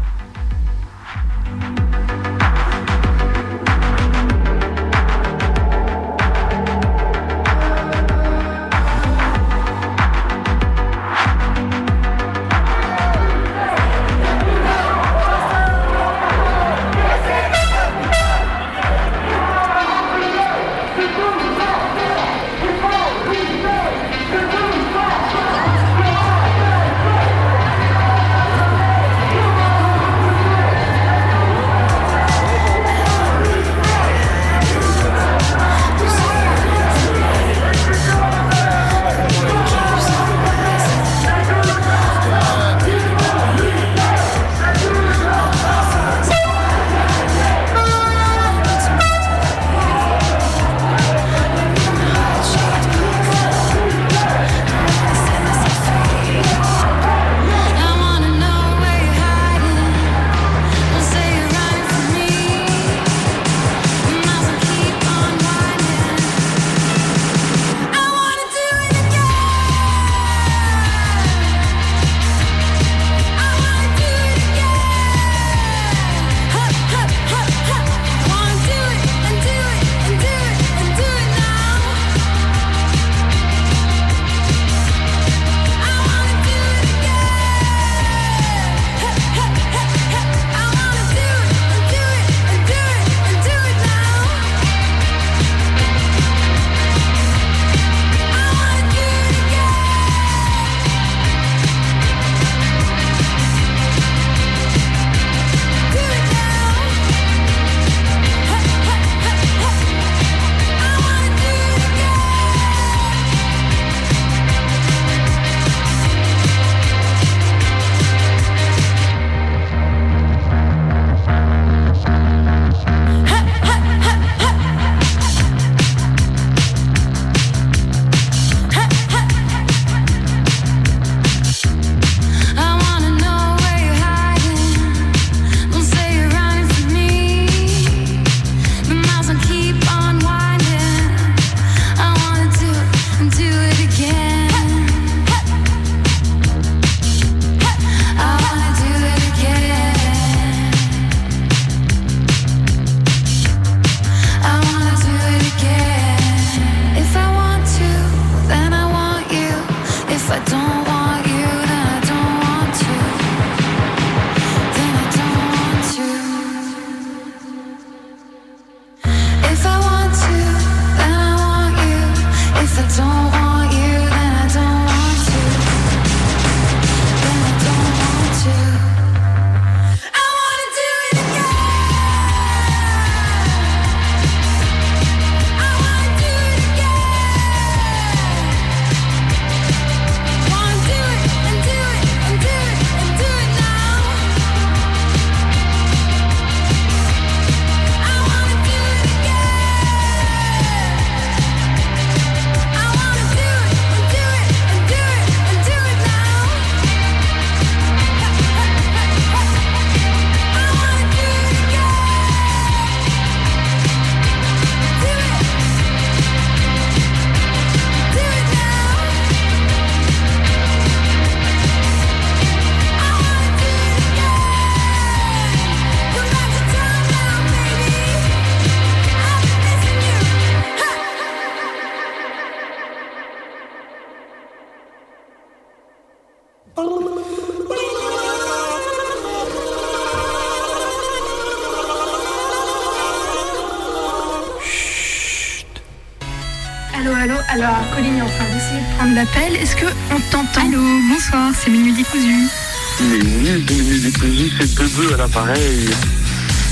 [254.96, 255.88] Bebe à l'appareil.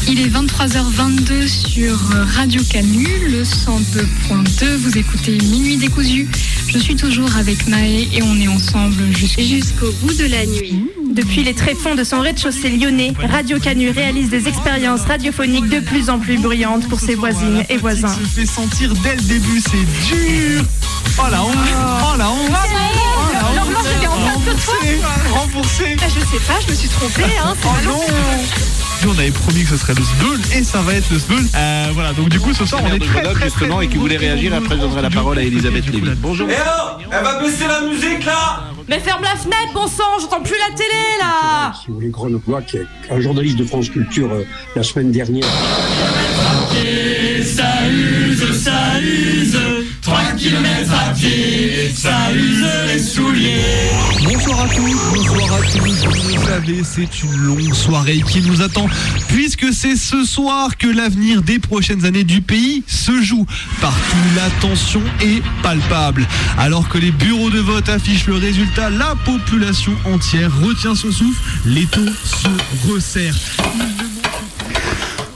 [0.09, 1.99] Il est 23h22 sur
[2.37, 4.77] Radio Canu, le 102.2.
[4.77, 6.29] Vous écoutez Minuit décousu.
[6.69, 10.85] Je suis toujours avec Maë et on est ensemble jusqu'au bout de la nuit.
[11.15, 16.09] Depuis les tréfonds de son rez-de-chaussée lyonnais, Radio Canu réalise des expériences radiophoniques de plus
[16.09, 18.09] en plus bruyantes pour ses voisines et voisins.
[18.09, 20.65] se fait sentir dès le début, c'est dur.
[21.19, 23.12] Oh la honte, oh la honte.
[23.83, 24.75] En face de toi.
[25.31, 25.97] Remboursé.
[25.99, 27.25] Bah, je sais pas, je me suis trompée.
[27.45, 28.01] Hein, Oh non
[29.11, 31.45] On avait promis que ce serait le Sbeul et ça va être le Sbeul.
[31.57, 33.97] Euh, voilà, donc du coup ce soir on est très Grenoble, très justement et qui
[33.97, 34.55] voulait réagir.
[34.55, 36.11] Après, je donnerai la parole à Elisabeth Lévy.
[36.19, 36.47] Bonjour.
[36.51, 40.43] Eh oh Elle va baisser la musique là Mais ferme la fenêtre, bon sang, j'entends
[40.43, 44.31] plus la télé là Si vous voulez, Grenoblois, qui est un journaliste de France Culture
[44.33, 44.45] euh,
[44.77, 45.45] la semaine dernière.
[47.45, 49.32] Ça use, ça use,
[50.43, 53.91] 3 km à pied, ça use les souliers.
[54.25, 56.05] Bonsoir à tous, bonsoir à tous.
[56.05, 58.89] Vous le savez, c'est une longue soirée qui nous attend,
[59.29, 63.47] puisque c'est ce soir que l'avenir des prochaines années du pays se joue.
[63.81, 66.27] Partout, la tension est palpable.
[66.59, 71.41] Alors que les bureaux de vote affichent le résultat, la population entière retient son souffle,
[71.67, 73.39] les taux se resserrent.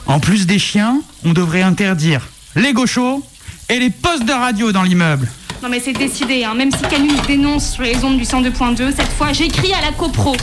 [0.05, 3.23] En plus des chiens, on devrait interdire les gauchos
[3.69, 5.27] et les postes de radio dans l'immeuble.
[5.61, 6.53] Non mais c'est décidé, hein.
[6.53, 9.91] même si Canu nous dénonce sur les ondes du 102.2, cette fois j'écris à la
[9.91, 10.35] copro.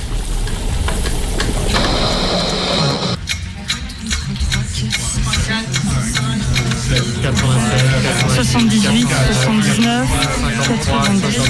[8.35, 9.09] 78,
[9.45, 10.09] 79,
[10.67, 11.41] 90,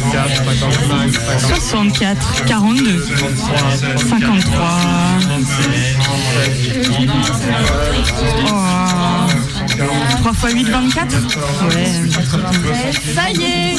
[1.56, 3.06] 64, 42,
[4.08, 4.78] 53.
[8.46, 9.23] Oh.
[9.76, 11.16] 3 x 8, 24
[11.68, 12.92] Ouais.
[13.14, 13.76] Ça y est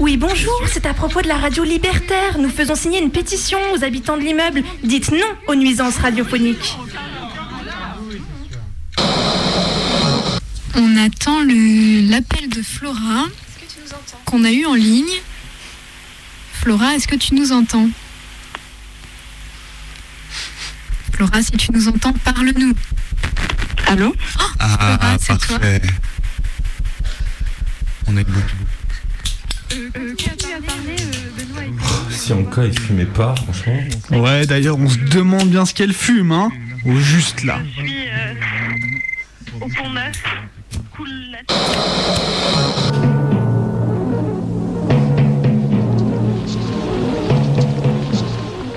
[0.00, 2.38] Oui, bonjour, c'est à propos de la radio libertaire.
[2.38, 4.62] Nous faisons signer une pétition aux habitants de l'immeuble.
[4.82, 6.78] Dites non aux nuisances radiophoniques.
[10.76, 13.26] On attend le- l'appel de Flora
[14.24, 15.04] qu'on a eu en ligne.
[16.54, 17.88] Flora, est-ce que tu nous entends?
[21.12, 22.72] Flora, si tu nous entends, parle-nous.
[23.94, 24.12] Allô
[24.58, 25.56] Ah, c'est toi.
[25.56, 25.80] parfait.
[28.08, 28.40] On est debout.
[32.10, 33.78] Si en cas il fumait pas, franchement.
[34.10, 36.50] Ouais, d'ailleurs, on se demande bien ce qu'elle fume, hein.
[36.84, 37.60] Au juste là.
[37.76, 38.08] Je suis
[39.60, 40.24] au pont neuf.
[40.96, 41.36] Cool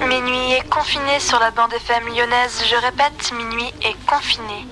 [0.08, 2.62] Minuit est confiné sur la bande FM lyonnaise.
[2.70, 4.68] Je répète, minuit est confiné.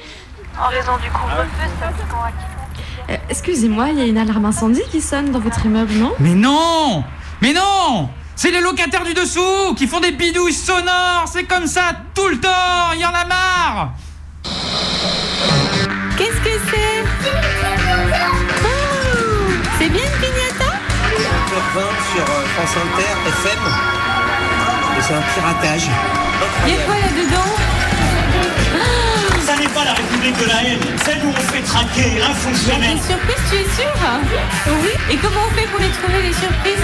[0.60, 5.02] En raison du couvre-feu, s'appliquant à Euh, Excusez-moi, il y a une alarme incendie qui
[5.02, 6.14] sonne dans votre immeuble, non?
[6.20, 7.04] Mais non!
[7.42, 8.10] Mais non!
[8.36, 11.82] C'est les locataires du dessous qui font des bidouilles sonores, c'est comme ça
[12.14, 13.90] tout le temps, il y en a marre!
[16.18, 17.04] Qu'est-ce que c'est?
[18.64, 18.68] Oh!
[19.80, 20.72] C'est bien une pignata
[21.74, 21.82] 20
[22.14, 23.60] sur euh, France Inter, FM.
[24.98, 25.88] Et c'est un piratage.
[26.68, 27.52] Il y a quoi là-dedans?
[29.46, 32.96] Ça n'est pas la République de la haine, celle où on fait traquer un fonctionnaire.
[32.96, 33.94] Des surprises, tu es sûr
[34.82, 34.90] Oui.
[35.12, 36.82] Et comment on fait pour les trouver, les surprises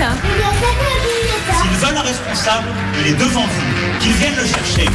[1.59, 2.67] S'ils veulent un responsable,
[2.99, 3.99] il est devant vous.
[3.99, 4.85] Qu'ils viennent le chercher.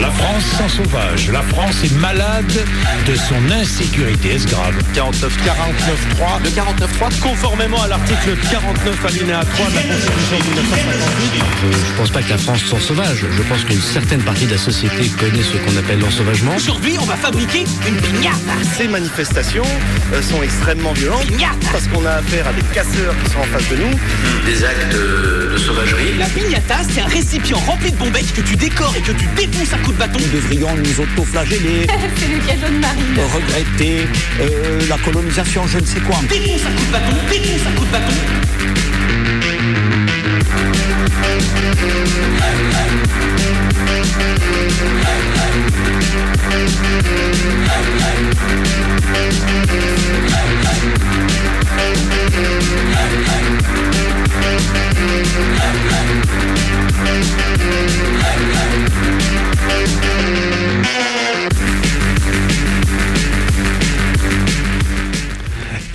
[0.00, 1.30] La France sans sauvage.
[1.32, 2.52] La France est malade
[3.06, 4.34] de son insécurité.
[4.34, 6.42] Est-ce grave 49 49.3.
[6.44, 11.42] Le 49.3, conformément à l'article 49 alinéa 3 de la Constitution de 1958.
[11.62, 13.24] Je ne pense pas que la France soit sauvage.
[13.30, 16.54] Je pense qu'une certaine partie de la société connaît ce qu'on appelle l'ensauvagement.
[16.56, 18.36] Aujourd'hui, on va fabriquer une pignata.
[18.76, 19.66] Ces manifestations
[20.12, 21.26] euh, sont extrêmement violentes
[21.72, 23.90] parce qu'on a affaire à des casseurs qui sont en face de nous.
[24.44, 26.18] Des actes de, sauvagerie.
[26.18, 29.72] La pignata, c'est un récipient rempli de bombettes que tu décores et que tu défonces
[29.72, 30.18] à coups de bâton.
[30.20, 33.18] Nous devrions nous autoflageller, C'est le cadeau de Marine.
[33.32, 34.06] regretter
[34.40, 36.16] euh, la colonisation, je ne sais quoi.
[36.28, 38.14] Défonce à coups de bâton, défonce à coups de bâton.
[40.56, 41.42] Hey,
[60.00, 60.65] hey.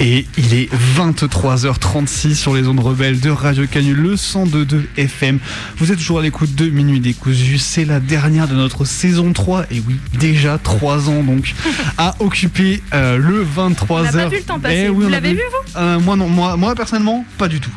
[0.04, 5.38] Et il est 23h36 sur les ondes rebelles de Radio Canu, le 102.2 FM.
[5.78, 7.60] Vous êtes toujours à l'écoute de Minuit décousu.
[7.60, 9.66] C'est la dernière de notre saison 3.
[9.70, 11.54] Et oui, déjà 3 ans donc
[12.00, 13.86] à occuper euh, le 23h.
[13.92, 14.86] On n'a pas vu le temps passer.
[14.88, 15.42] Eh oui, Vous l'avez vu,
[15.76, 17.70] Euh, Moi non, moi, moi personnellement, pas du tout.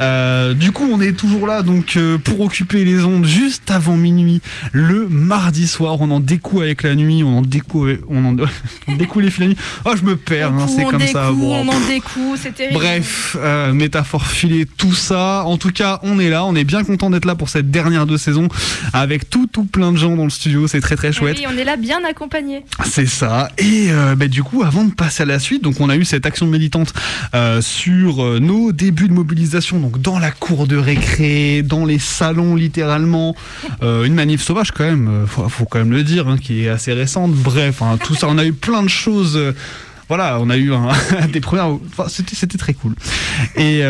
[0.00, 3.96] Euh, du coup, on est toujours là donc euh, pour occuper les ondes juste avant
[3.96, 4.40] minuit,
[4.72, 6.00] le mardi soir.
[6.00, 8.36] On en découle avec la nuit, on en découle, on en,
[8.88, 9.56] on découle les nuit.
[9.84, 11.30] Oh, je me perds, hein, c'est comme ça.
[11.32, 11.64] Bon.
[11.64, 12.78] on en découe, c'est terrible.
[12.78, 15.44] Bref, euh, métaphore filée, tout ça.
[15.44, 18.06] En tout cas, on est là, on est bien content d'être là pour cette dernière
[18.06, 18.48] de saison
[18.92, 20.66] avec tout, tout plein de gens dans le studio.
[20.66, 21.36] C'est très, très chouette.
[21.38, 22.64] Oui, on est là bien accompagnés.
[22.84, 23.50] C'est ça.
[23.58, 26.04] Et euh, bah, du coup, avant de passer à la suite, donc on a eu
[26.04, 26.92] cette action militante
[27.34, 32.54] euh, sur nos débuts de mobilisation, donc dans la cour de récré, dans les salons
[32.54, 33.34] littéralement,
[33.82, 36.64] Euh, une manif sauvage quand même, euh, faut, faut quand même le dire, hein, qui
[36.64, 37.32] est assez récente.
[37.32, 39.36] Bref, hein, tout ça, on a eu plein de choses.
[39.36, 39.52] euh,
[40.08, 40.72] voilà, on a eu
[41.32, 41.78] des premières.
[42.08, 42.94] c'était, très cool.
[43.56, 43.82] Et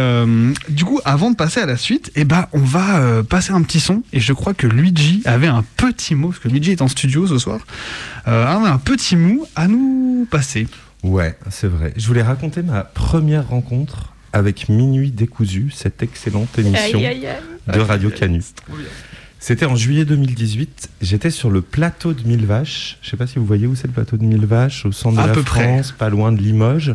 [0.69, 3.81] du coup, avant de passer à la suite, eh ben, on va passer un petit
[3.81, 4.03] son.
[4.13, 7.27] Et je crois que Luigi avait un petit mot, parce que Luigi est en studio
[7.27, 7.61] ce soir,
[8.29, 10.69] euh, un petit mot à nous passer.
[11.03, 11.95] Ouais, c'est vrai.
[11.97, 17.75] Je voulais raconter ma première rencontre avec Minuit décousu, cette excellente émission Aïe, aïe, aïe.
[17.75, 18.43] de Radio Canu.
[19.39, 20.91] C'était en juillet 2018.
[21.01, 22.99] J'étais sur le plateau de Mille Vaches.
[23.01, 25.19] Je sais pas si vous voyez où c'est le plateau de Mille Vaches, au centre
[25.19, 25.63] À de la peu près.
[25.65, 26.95] France, pas loin de Limoges.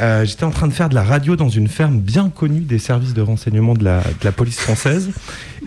[0.00, 2.78] Euh, J'étais en train de faire de la radio dans une ferme bien connue des
[2.78, 5.10] services de renseignement de la, de la police française.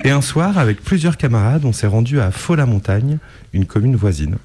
[0.04, 3.18] Et un soir, avec plusieurs camarades, on s'est rendu à Faux-la-Montagne,
[3.54, 4.38] une commune voisine.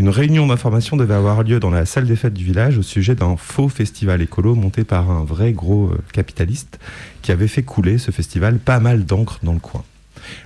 [0.00, 3.14] Une réunion d'information devait avoir lieu dans la salle des fêtes du village au sujet
[3.14, 6.80] d'un faux festival écolo monté par un vrai gros euh, capitaliste
[7.20, 9.84] qui avait fait couler ce festival pas mal d'encre dans le coin.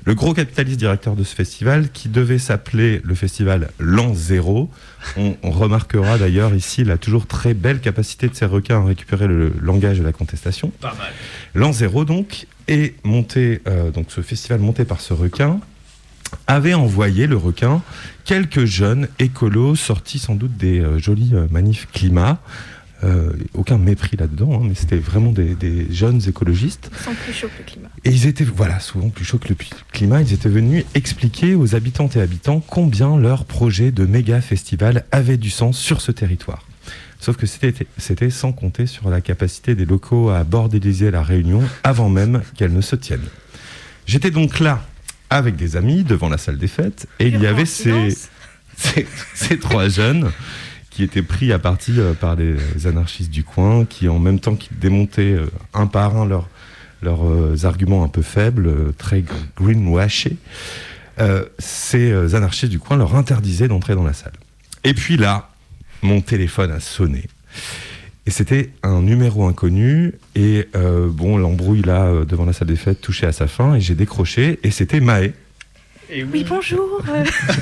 [0.06, 4.70] Le gros capitaliste directeur de ce festival, qui devait s'appeler le festival L'An Zéro,
[5.16, 9.28] on, on remarquera d'ailleurs ici la toujours très belle capacité de ces requins à récupérer
[9.28, 10.72] le langage de la contestation.
[11.54, 15.60] L'an zéro donc est monté, euh, donc ce festival monté par ce requin
[16.46, 17.82] avait envoyé le requin
[18.24, 22.38] quelques jeunes écolos sortis sans doute des euh, jolis euh, manifs climat.
[23.02, 26.90] Euh, aucun mépris là-dedans, hein, mais c'était vraiment des, des jeunes écologistes.
[26.90, 27.88] Ils sont plus chauds que le climat.
[28.04, 29.56] Et ils étaient, voilà, souvent plus chauds que le
[29.92, 35.04] climat, ils étaient venus expliquer aux habitantes et habitants combien leur projet de méga festival
[35.12, 36.64] avait du sens sur ce territoire.
[37.20, 41.62] Sauf que c'était c'était sans compter sur la capacité des locaux à bordéliser la réunion
[41.82, 43.24] avant même qu'elle ne se tienne.
[44.06, 44.82] J'étais donc là
[45.30, 48.10] avec des amis devant la salle des fêtes et il y avait ces,
[48.76, 50.30] ces, ces trois jeunes
[50.90, 52.56] qui étaient pris à partie euh, par les
[52.86, 56.48] anarchistes du coin, qui en même temps qu'ils démontaient euh, un par un leurs
[57.02, 60.36] leurs euh, arguments un peu faibles, très gr- greenwashés,
[61.20, 64.32] euh, ces anarchistes du coin leur interdisaient d'entrer dans la salle.
[64.84, 65.50] Et puis là,
[66.02, 67.24] mon téléphone a sonné.
[68.26, 70.14] Et c'était un numéro inconnu.
[70.34, 73.74] Et euh, bon, l'embrouille là, euh, devant la salle des fêtes, touchait à sa fin.
[73.74, 74.58] Et j'ai décroché.
[74.62, 75.32] Et c'était Maë.
[76.32, 77.02] Oui, bonjour.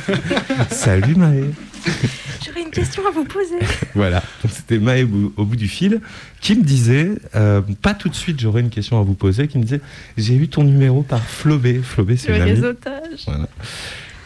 [0.71, 1.51] Salut Maë.
[2.45, 3.59] J'aurais une question à vous poser.
[3.95, 6.01] Voilà, donc c'était Maë au bout, au bout du fil
[6.41, 9.59] qui me disait, euh, pas tout de suite, j'aurais une question à vous poser, qui
[9.59, 9.81] me disait
[10.17, 11.81] J'ai eu ton numéro par Flobé.
[11.83, 13.25] Flobé, c'est Le réseautage.
[13.27, 13.49] Voilà.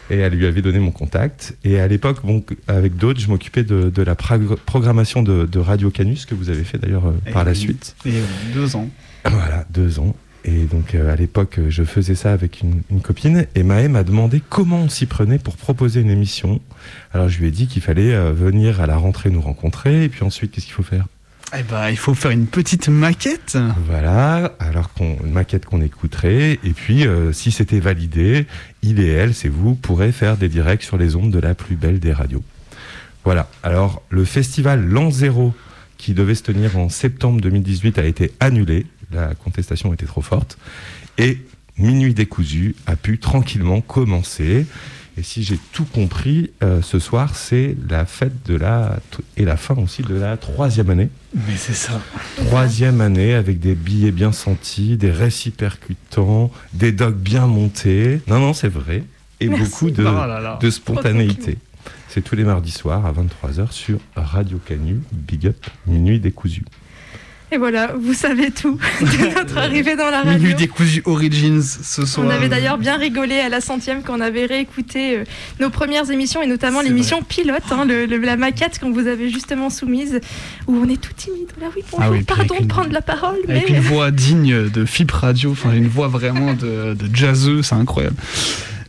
[0.09, 1.57] Et elle lui avait donné mon contact.
[1.63, 5.89] Et à l'époque, bon, avec d'autres, je m'occupais de, de la programmation de, de Radio
[5.89, 7.95] Canus, que vous avez fait d'ailleurs euh, par la suite.
[8.05, 8.13] Et
[8.53, 8.89] deux ans.
[9.29, 10.15] Voilà, deux ans.
[10.45, 13.45] Et donc euh, à l'époque, je faisais ça avec une, une copine.
[13.55, 16.61] Et Maë m'a demandé comment on s'y prenait pour proposer une émission.
[17.13, 20.05] Alors je lui ai dit qu'il fallait euh, venir à la rentrée nous rencontrer.
[20.05, 21.07] Et puis ensuite, qu'est-ce qu'il faut faire?
[21.55, 23.57] Eh ben, il faut faire une petite maquette.
[23.85, 28.47] Voilà, alors qu'on une maquette qu'on écouterait, et puis euh, si c'était validé,
[28.81, 28.97] il
[29.33, 32.43] c'est vous, pourrez faire des directs sur les ondes de la plus belle des radios.
[33.23, 35.53] Voilà, alors le festival L'An Zéro,
[35.97, 40.57] qui devait se tenir en septembre 2018, a été annulé, la contestation était trop forte,
[41.17, 41.39] et
[41.77, 44.65] Minuit décousu a pu tranquillement commencer.
[45.17, 48.99] Et si j'ai tout compris, euh, ce soir, c'est la fête de la...
[49.35, 51.09] et la fin aussi de la troisième année.
[51.33, 51.99] Mais c'est ça.
[52.45, 58.21] Troisième année avec des billets bien sentis, des récits percutants, des docs bien montés.
[58.27, 59.03] Non, non, c'est vrai.
[59.39, 59.63] Et Merci.
[59.63, 60.59] beaucoup de, Oh là là.
[60.61, 61.57] de spontanéité.
[62.09, 66.63] C'est tous les mardis soirs à 23h sur Radio Canu, Big Up, Minuit décousu.
[67.49, 70.33] Et voilà, vous savez tout de notre arrivée dans la radio.
[70.33, 72.27] Minuit décousu Origins ce soir.
[72.27, 75.23] On avait d'ailleurs bien rigolé à la centième quand on avait réécouté euh,
[75.61, 79.29] nos premières émissions et notamment l'émission pilote, hein, le- le- la maquette qu'on vous avait
[79.29, 80.19] justement soumise,
[80.67, 81.47] où on est tout timide.
[81.61, 84.11] Là, oui, bonjour, Ah oui, pardon de une- prendre la parole, mais Avec une voix
[84.11, 88.17] digne de FIP Radio, enfin une voix vraiment de, de jazzeux, c'est incroyable.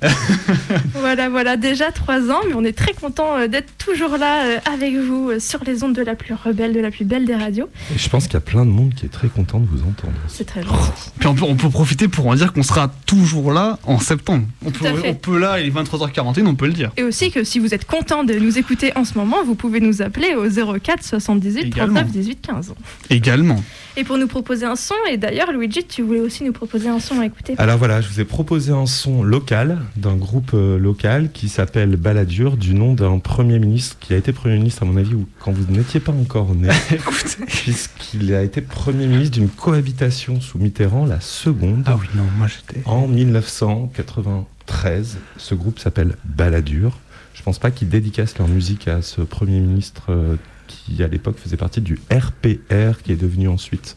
[0.95, 4.59] Voilà, voilà, déjà trois ans, mais on est très content euh, d'être toujours là euh,
[4.73, 7.35] avec vous euh, sur les ondes de la plus rebelle, de la plus belle des
[7.35, 7.69] radios.
[7.95, 9.81] Et je pense qu'il y a plein de monde qui est très content de vous
[9.81, 10.13] entendre.
[10.27, 11.11] C'est très gentil.
[11.19, 14.45] Puis on peut, on peut profiter pour en dire qu'on sera toujours là en septembre.
[14.65, 14.87] On peut,
[15.29, 16.91] on là, il est 23h41, on peut le dire.
[16.97, 19.81] Et aussi que si vous êtes content de nous écouter en ce moment, vous pouvez
[19.81, 21.95] nous appeler au 04 78 Également.
[21.95, 22.75] 39 18 15.
[23.11, 23.63] Également.
[23.99, 27.01] Et pour nous proposer un son, et d'ailleurs Luigi, tu voulais aussi nous proposer un
[27.01, 27.57] son à écouter.
[27.59, 31.97] Alors voilà, je vous ai proposé un son local d'un groupe euh, local qui s'appelle
[31.97, 35.27] Balladur, du nom d'un premier ministre qui a été premier ministre, à mon avis, ou
[35.41, 36.69] quand vous n'étiez pas encore né,
[37.49, 41.83] puisqu'il a été premier ministre d'une cohabitation sous Mitterrand, la seconde.
[41.87, 42.83] Ah oui, non, moi j'étais.
[42.85, 46.97] En 1993, ce groupe s'appelle Balladur.
[47.35, 50.37] Je pense pas qu'ils dédicacent leur musique à ce premier ministre euh,
[50.69, 53.97] qui, à l'époque, faisait partie du RPR, qui est devenu ensuite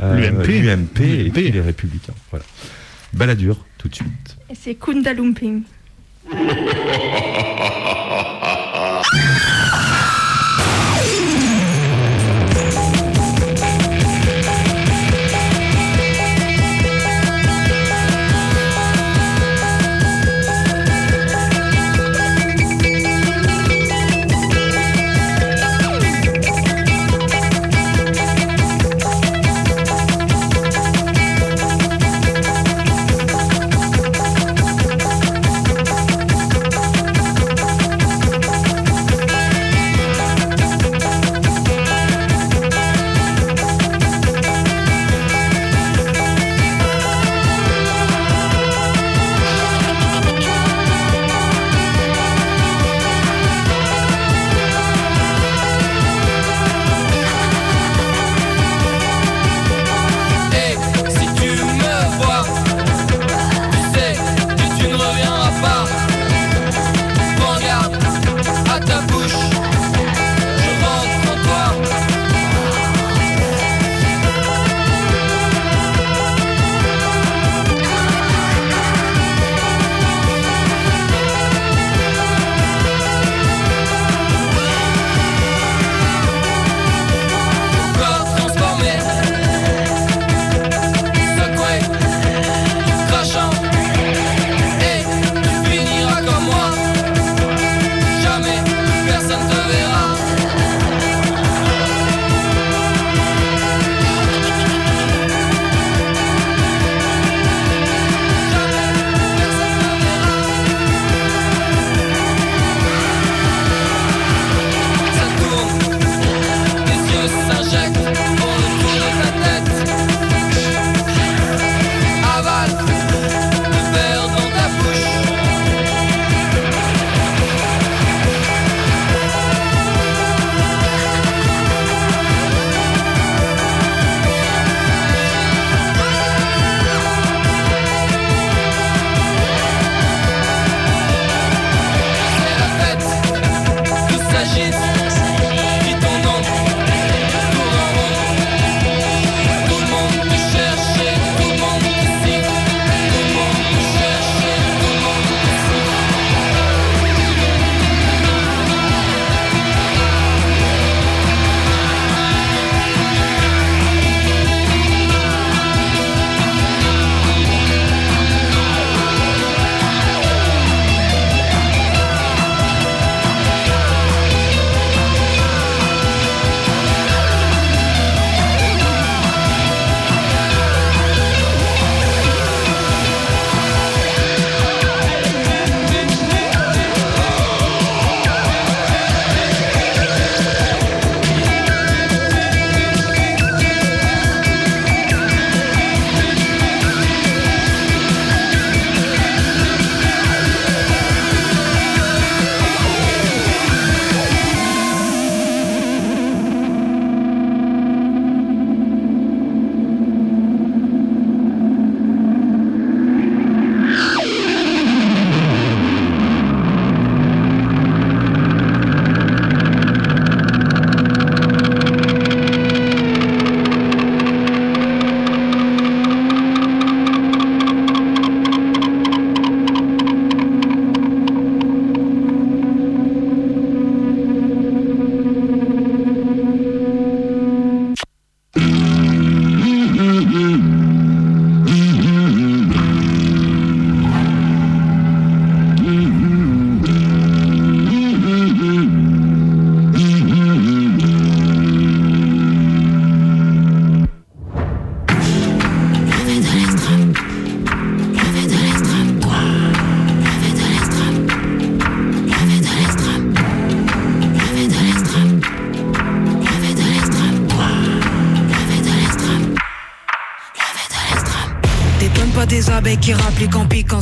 [0.00, 0.46] L'UMP.
[0.46, 2.14] l'UMP et puis les Républicains.
[2.30, 2.44] Voilà.
[3.12, 4.36] Balladur, tout de suite.
[4.50, 5.62] Et c'est Kunda Lumping.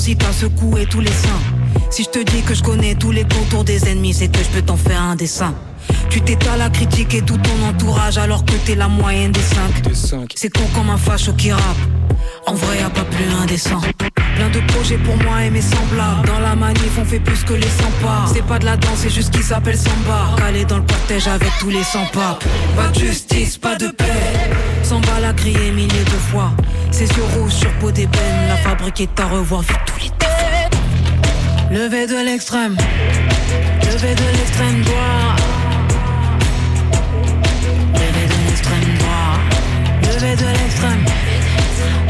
[0.05, 1.41] si t'as secoué tous les seins.
[1.91, 4.51] Si je te dis que je connais tous les contours des ennemis, c'est que je
[4.51, 5.55] peux t'en faire un dessin.
[6.11, 9.73] Tu t'étales à critiquer tout ton entourage alors que t'es la moyenne des cinq.
[10.35, 11.63] C'est con comme un facho qui rappe.
[12.47, 13.81] En vrai, y a pas plus indécent.
[14.37, 16.27] Plein de projets pour moi et mes semblables.
[16.27, 18.27] Dans la manif, on fait plus que les 100 pas.
[18.31, 20.35] C'est pas de la danse, c'est juste qu'ils s'appelle samba.
[20.37, 22.45] Calé dans le cortège avec tous les 100 papes.
[22.77, 24.05] Pas de justice, pas de paix.
[24.83, 26.53] Samba l'a crié milliers de fois.
[26.95, 28.47] Ses yeux rouges sur peau d'ébène.
[28.47, 30.79] La fabrique est à revoir vu tous les défauts.
[31.73, 32.77] Levé de l'extrême.
[33.83, 35.35] Levé de l'extrême droit.
[37.95, 39.39] Levé de l'extrême droit.
[40.03, 41.05] Levé de l'extrême.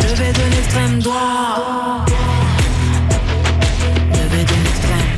[0.03, 2.05] Levé de l'extrême droit.
[4.11, 5.13] Levé de l'extrême.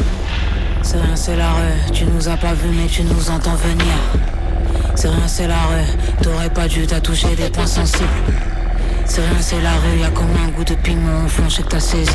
[0.83, 1.93] C'est rien, c'est la rue.
[1.93, 3.97] Tu nous as pas vu, mais tu nous entends venir.
[4.95, 6.23] C'est rien, c'est la rue.
[6.23, 8.07] T'aurais pas dû t'as touché des points sensibles.
[9.09, 10.01] C'est rien, c'est la rue.
[10.01, 12.11] Y'a comme un goût de piment au fond, je t'as saisi.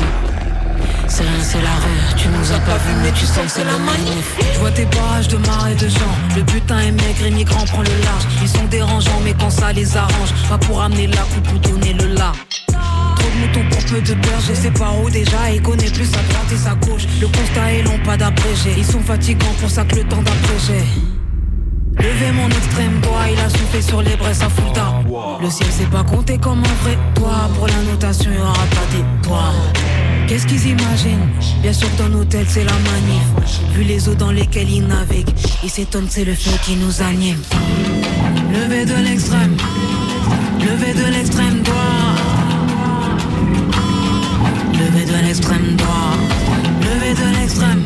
[1.08, 2.16] C'est rien, c'est la rue.
[2.16, 4.36] Tu nous as pas vu, mais tu sens que c'est la manif.
[4.54, 6.14] Je vois tes barrages de marais de gens.
[6.36, 8.26] Le butin est maigre, immigrant prend le large.
[8.42, 11.94] Ils sont dérangeants, mais quand ça les arrange, pas pour amener la coupe ou donner
[11.94, 12.32] le là.
[12.68, 15.50] Trop de moutons pour peu de beurre, je sais pas où déjà.
[15.50, 17.06] Ils connaissent plus sa droite et sa gauche.
[17.20, 18.74] Le constat est long, pas d'abrégé.
[18.76, 20.84] Ils sont fatigants pour ça que le temps d'abréger.
[22.02, 25.04] Levez mon extrême doigt, il a soufflé sur les braises à full down.
[25.40, 26.98] Le ciel s'est pas compté comme un vrai.
[27.14, 27.48] Toit.
[27.56, 29.72] Pour la notation, il aura pas d'étoiles.
[30.26, 31.28] Qu'est-ce qu'ils imaginent?
[31.62, 33.52] Bien sûr dans l'hôtel c'est la manif.
[33.72, 35.30] Vu les eaux dans lesquelles ils naviguent.
[35.62, 37.40] Ils s'étonnent c'est le feu qui nous anime.
[38.52, 39.56] Levé de l'extrême.
[40.58, 41.76] Levé de l'extrême droit.
[44.72, 46.16] Levé de l'extrême droit.
[46.80, 47.84] Levé de l'extrême.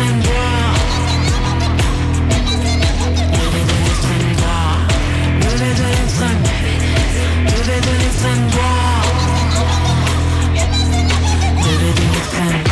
[7.82, 7.96] de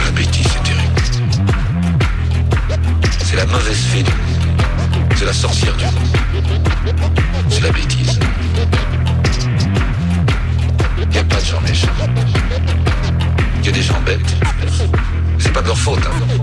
[0.02, 0.98] La bêtise, c'est terrible.
[3.22, 4.22] C'est la mauvaise fée du monde.
[5.16, 5.94] C'est la sorcière du monde.
[7.50, 8.18] C'est la bêtise.
[11.16, 11.60] A pas de gens.
[13.64, 14.34] Il y a des gens bêtes.
[15.38, 15.98] C'est pas de leur faute.
[16.06, 16.36] Hein.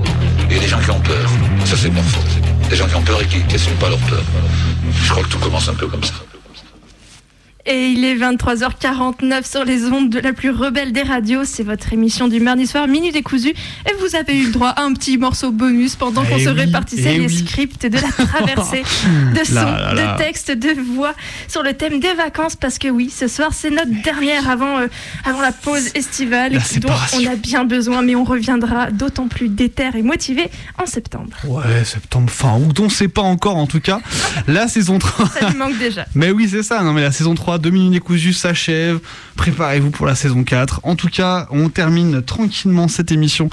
[0.49, 1.29] Il y a des gens qui ont peur.
[1.65, 2.67] Ça, c'est de leur faute.
[2.67, 4.23] Des gens qui ont peur et qui n'assument pas leur peur.
[5.03, 6.15] Je crois que tout commence un peu comme ça.
[7.65, 11.43] Et il est 23h49 sur les ondes de la plus rebelle des radios.
[11.45, 13.49] C'est votre émission du mardi soir, Minuit décousu.
[13.49, 16.49] Et vous avez eu le droit à un petit morceau bonus pendant qu'on Eh se
[16.49, 17.37] répartissait eh les oui.
[17.37, 18.83] scripts de la traversée
[19.37, 20.13] de sons, Là, là, là.
[20.13, 21.13] de textes, de voix
[21.47, 22.55] sur le thème des vacances.
[22.55, 24.87] Parce que oui, ce soir, c'est notre dernière avant, euh,
[25.25, 28.01] avant la pause estivale dont on a bien besoin.
[28.01, 30.49] Mais on reviendra d'autant plus déter et motivé
[30.81, 31.35] en septembre.
[31.45, 33.99] Ouais, septembre, fin août, on sait pas encore en tout cas.
[34.47, 35.27] La saison 3.
[35.27, 36.05] Ça lui manque déjà.
[36.15, 36.83] Mais oui, c'est ça.
[36.83, 38.99] Non, mais la saison 3 de Minutes Décousues s'achève.
[39.35, 40.81] Préparez-vous pour la saison 4.
[40.83, 43.49] En tout cas, on termine tranquillement cette émission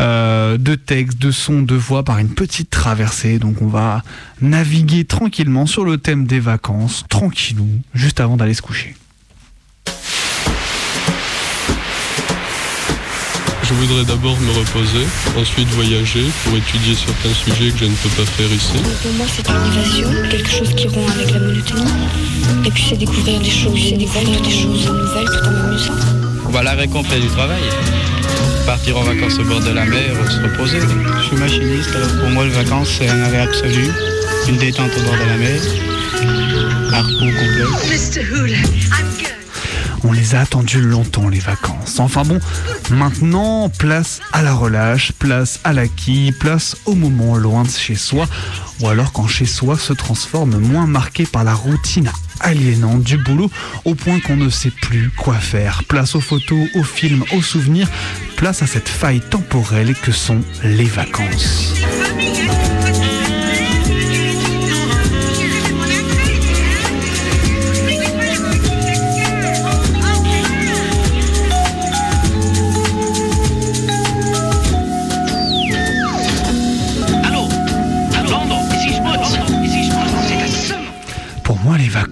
[0.00, 3.38] euh, de texte, de son, de voix par une petite traversée.
[3.38, 4.02] Donc, on va
[4.40, 8.94] naviguer tranquillement sur le thème des vacances, tranquillou, juste avant d'aller se coucher.
[13.62, 15.06] Je voudrais d'abord me reposer,
[15.36, 18.78] ensuite voyager pour étudier certains sujets que je ne peux pas faire ici.
[19.02, 21.90] Pour moi, c'est une évasion, quelque chose qui rompt avec la monotonie.
[22.66, 25.92] Et puis, c'est découvrir des choses, c'est découvrir des choses nouvelles tout en m'amusant.
[26.52, 27.62] Bah, la récompense du travail.
[28.64, 30.78] Partir en vacances au bord de la mer, se reposer.
[30.80, 33.88] Je suis machiniste, alors pour moi, les vacances, c'est un arrêt absolu.
[34.48, 35.60] Une détente au bord de la mer.
[36.92, 37.88] Un repos complet.
[37.90, 38.22] Mr.
[38.22, 39.37] Hula, I'm good.
[40.04, 41.98] On les a attendus longtemps, les vacances.
[41.98, 42.38] Enfin bon,
[42.90, 48.26] maintenant, place à la relâche, place à l'acquis, place au moment loin de chez soi,
[48.80, 53.50] ou alors quand chez soi se transforme moins marqué par la routine aliénante du boulot,
[53.84, 55.82] au point qu'on ne sait plus quoi faire.
[55.84, 57.88] Place aux photos, aux films, aux souvenirs,
[58.36, 61.74] place à cette faille temporelle que sont les vacances.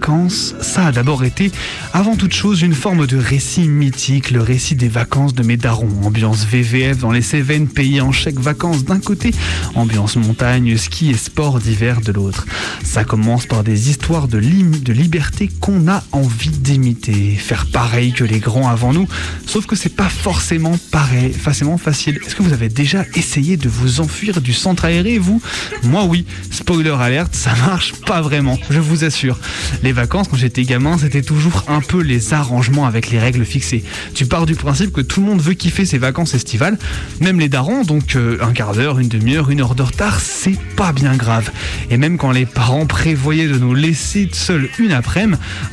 [0.06, 1.50] Vacances, ça a d'abord été
[1.94, 5.88] Avant toute chose, une forme de récit mythique, le récit des vacances de mes darons.
[6.04, 9.32] Ambiance VVF dans les Cévennes, pays en chèque vacances d'un côté,
[9.74, 12.44] ambiance montagne, ski et sport d'hiver de l'autre.
[12.84, 18.12] Ça commence par des histoires de, lim- de liberté qu'on a envie d'imiter, faire pareil
[18.12, 19.08] que les grands avant nous,
[19.46, 22.18] sauf que c'est pas forcément pareil, forcément facile.
[22.26, 25.40] Est-ce que vous avez déjà essayé de vous enfuir du centre aéré, vous?
[25.84, 29.38] Moi oui, spoiler alerte, ça marche pas vraiment, je vous assure.
[29.82, 33.82] Les vacances quand j'étais gamin, c'était toujours un peu les arrangements avec les règles fixées.
[34.14, 36.78] Tu pars du principe que tout le monde veut kiffer ses vacances estivales,
[37.20, 40.58] même les darons, donc euh, un quart d'heure, une demi-heure, une heure de retard, c'est
[40.76, 41.50] pas bien grave.
[41.90, 45.16] Et même quand les parents prévoyaient de nous laisser seuls une après-midi,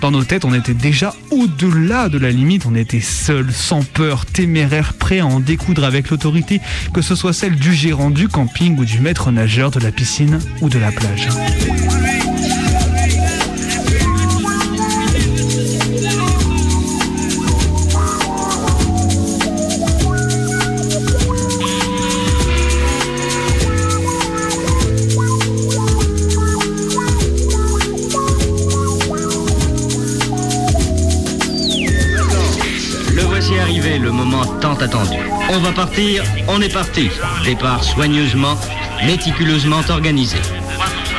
[0.02, 4.26] dans nos têtes, on était déjà au-delà de la limite, on était seuls, sans peur,
[4.26, 6.62] téméraires, prêts à en découdre avec l'autorité,
[6.94, 10.40] que ce soit celle du gérant du camping ou du maître nageur de la piscine
[10.62, 11.28] ou de la plage.
[35.50, 37.10] On va partir, on est parti.
[37.46, 38.58] Départ soigneusement,
[39.06, 40.38] méticuleusement organisé.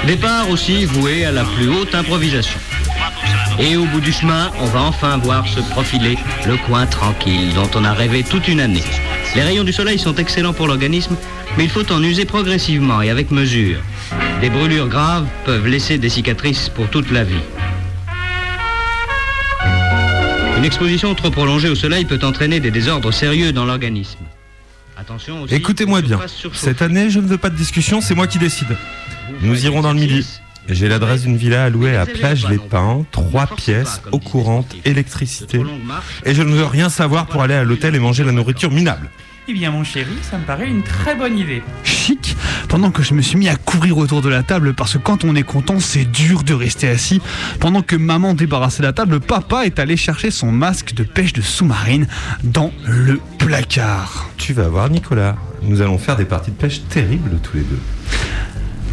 [0.07, 2.59] Départ aussi voué à la plus haute improvisation.
[3.59, 7.71] Et au bout du chemin, on va enfin voir se profiler le coin tranquille dont
[7.75, 8.85] on a rêvé toute une année.
[9.35, 11.17] Les rayons du soleil sont excellents pour l'organisme,
[11.57, 13.79] mais il faut en user progressivement et avec mesure.
[14.43, 17.43] Des brûlures graves peuvent laisser des cicatrices pour toute la vie.
[20.65, 24.21] Une exposition trop prolongée au soleil peut entraîner des désordres sérieux dans l'organisme.
[24.97, 25.45] Attention.
[25.47, 26.19] Écoutez-moi bien.
[26.55, 28.75] Cette année, je ne veux pas de discussion, c'est moi qui décide.
[29.43, 30.27] Nous irons dans le midi.
[30.67, 35.61] J'ai l'adresse d'une villa louer à Plage Les Pins, trois pièces, eau courante, électricité.
[36.25, 39.11] Et je ne veux rien savoir pour aller à l'hôtel et manger la nourriture minable.
[39.47, 41.63] Eh bien, mon chéri, ça me paraît une très bonne idée.
[41.83, 42.35] Chic
[42.69, 45.23] Pendant que je me suis mis à courir autour de la table parce que quand
[45.25, 47.21] on est content, c'est dur de rester assis.
[47.61, 51.43] Pendant que maman débarrassait la table, papa est allé chercher son masque de pêche de
[51.43, 52.07] sous-marine
[52.43, 54.31] dans le placard.
[54.39, 55.37] Tu vas voir, Nicolas.
[55.63, 57.81] Nous allons faire des parties de pêche terribles tous les deux.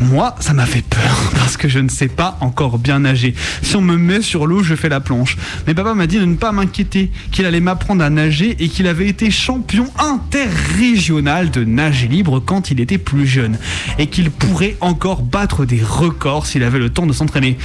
[0.01, 3.33] Moi, ça m'a fait peur parce que je ne sais pas encore bien nager.
[3.61, 5.37] Si on me met sur l'eau, je fais la planche.
[5.67, 8.87] Mais papa m'a dit de ne pas m'inquiéter, qu'il allait m'apprendre à nager et qu'il
[8.87, 13.57] avait été champion interrégional de nage libre quand il était plus jeune.
[13.97, 17.57] Et qu'il pourrait encore battre des records s'il avait le temps de s'entraîner.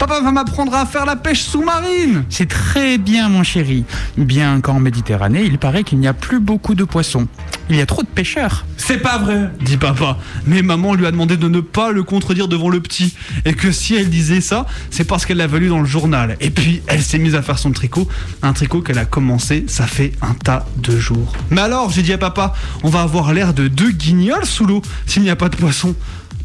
[0.00, 3.84] Papa va m'apprendre à faire la pêche sous-marine C'est très bien, mon chéri.
[4.16, 7.28] Bien qu'en Méditerranée, il paraît qu'il n'y a plus beaucoup de poissons.
[7.68, 8.64] Il y a trop de pêcheurs.
[8.78, 10.16] C'est pas vrai, dit papa.
[10.46, 13.14] Mais maman lui a demandé de ne pas le contredire devant le petit.
[13.44, 16.38] Et que si elle disait ça, c'est parce qu'elle l'avait lu dans le journal.
[16.40, 18.08] Et puis, elle s'est mise à faire son tricot.
[18.40, 21.34] Un tricot qu'elle a commencé, ça fait un tas de jours.
[21.50, 24.80] Mais alors, j'ai dit à papa, on va avoir l'air de deux guignols sous l'eau
[25.04, 25.94] s'il n'y a pas de poisson.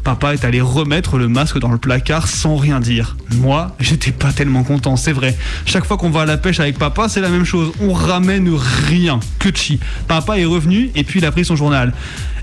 [0.06, 3.16] Papa est allé remettre le masque dans le placard sans rien dire.
[3.40, 5.36] Moi, j'étais pas tellement content, c'est vrai.
[5.64, 7.72] Chaque fois qu'on va à la pêche avec papa, c'est la même chose.
[7.80, 8.48] On ramène
[8.88, 9.80] rien, que chi.
[10.06, 11.92] Papa est revenu et puis il a pris son journal.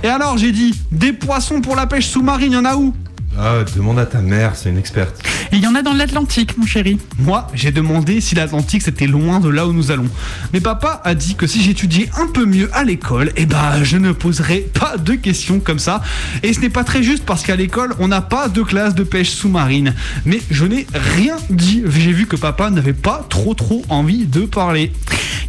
[0.03, 2.93] Et alors, j'ai dit, des poissons pour la pêche sous-marine, y en a où?
[3.37, 5.23] Ah, demande à ta mère, c'est une experte.
[5.51, 6.99] Il y en a dans l'Atlantique, mon chéri.
[7.17, 10.07] Moi, j'ai demandé si l'Atlantique c'était loin de là où nous allons.
[10.53, 13.97] Mais papa a dit que si j'étudiais un peu mieux à l'école, eh ben je
[13.97, 16.01] ne poserais pas de questions comme ça.
[16.43, 19.03] Et ce n'est pas très juste parce qu'à l'école, on n'a pas de classe de
[19.03, 19.95] pêche sous-marine.
[20.25, 21.83] Mais je n'ai rien dit.
[21.87, 24.93] J'ai vu que papa n'avait pas trop trop envie de parler.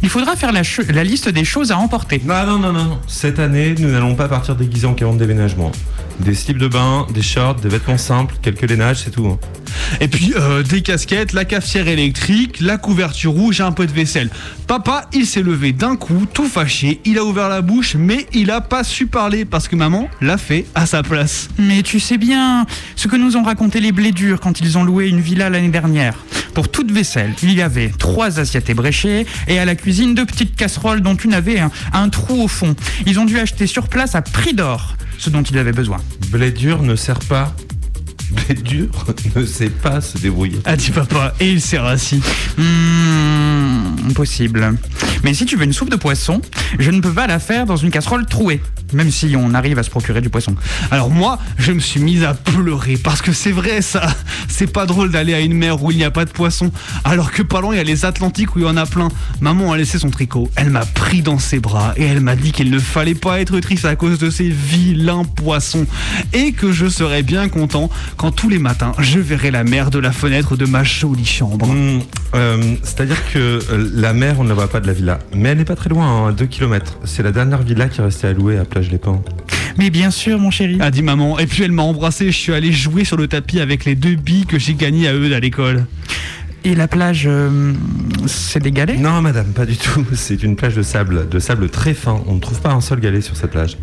[0.01, 2.21] Il faudra faire la, la liste des choses à emporter.
[2.25, 2.99] Non, non, non, non.
[3.07, 5.71] Cette année, nous n'allons pas partir déguisés en calendrier de déménagement.
[6.19, 9.27] Des slips de bain, des shorts, des vêtements simples, quelques lainages, c'est tout.
[9.27, 9.37] hein.
[9.99, 13.91] Et puis euh, des casquettes, la cafetière électrique, la couverture rouge et un peu de
[13.91, 14.29] vaisselle.
[14.65, 18.49] Papa, il s'est levé d'un coup, tout fâché, il a ouvert la bouche, mais il
[18.49, 21.49] a pas su parler parce que maman l'a fait à sa place.
[21.59, 25.07] Mais tu sais bien ce que nous ont raconté les blédures quand ils ont loué
[25.09, 26.15] une villa l'année dernière.
[26.53, 30.55] Pour toute vaisselle, il y avait trois assiettes ébréchées et à la cuisine deux petites
[30.55, 32.73] casseroles dont une avait un, un trou au fond.
[33.05, 35.97] Ils ont dû acheter sur place à prix d'or ce dont ils avaient besoin.
[36.29, 37.53] Blé dur ne sert pas.
[38.31, 38.89] Blé dur
[39.35, 40.59] ne sait pas se débrouiller.
[40.65, 42.21] A dit papa, et il s'est rassis.
[43.75, 44.77] Hmm, possible.
[45.23, 46.41] Mais si tu veux une soupe de poisson,
[46.79, 48.61] je ne peux pas la faire dans une casserole trouée.
[48.93, 50.55] même si on arrive à se procurer du poisson.
[50.91, 54.07] Alors moi, je me suis mise à pleurer parce que c'est vrai ça.
[54.47, 56.71] C'est pas drôle d'aller à une mer où il n'y a pas de poisson,
[57.03, 59.09] alors que pas loin il y a les Atlantiques où il y en a plein.
[59.41, 62.51] Maman a laissé son tricot, elle m'a pris dans ses bras et elle m'a dit
[62.53, 65.85] qu'il ne fallait pas être triste à cause de ces vilains poissons
[66.31, 69.99] et que je serais bien content quand tous les matins je verrais la mer de
[69.99, 71.67] la fenêtre de ma jolie chambre.
[71.67, 71.99] Hmm,
[72.35, 75.57] euh, C'est-à-dire que la mer, on ne la voit pas de la villa, mais elle
[75.57, 76.99] n'est pas très loin, à 2 km.
[77.03, 79.21] C'est la dernière villa qui est restée à louer à Plage Les Pins.
[79.77, 80.77] Mais bien sûr, mon chéri.
[80.79, 81.37] A dit maman.
[81.39, 82.27] Et puis elle m'a embrassé.
[82.31, 85.13] Je suis allé jouer sur le tapis avec les deux billes que j'ai gagnées à
[85.13, 85.85] eux à l'école.
[86.67, 87.73] Et la plage, euh,
[88.25, 88.97] c'est des galets?
[88.97, 90.03] Non, madame, pas du tout.
[90.13, 92.23] C'est une plage de sable, de sable très fin.
[92.25, 93.77] On ne trouve pas un seul galet sur cette plage.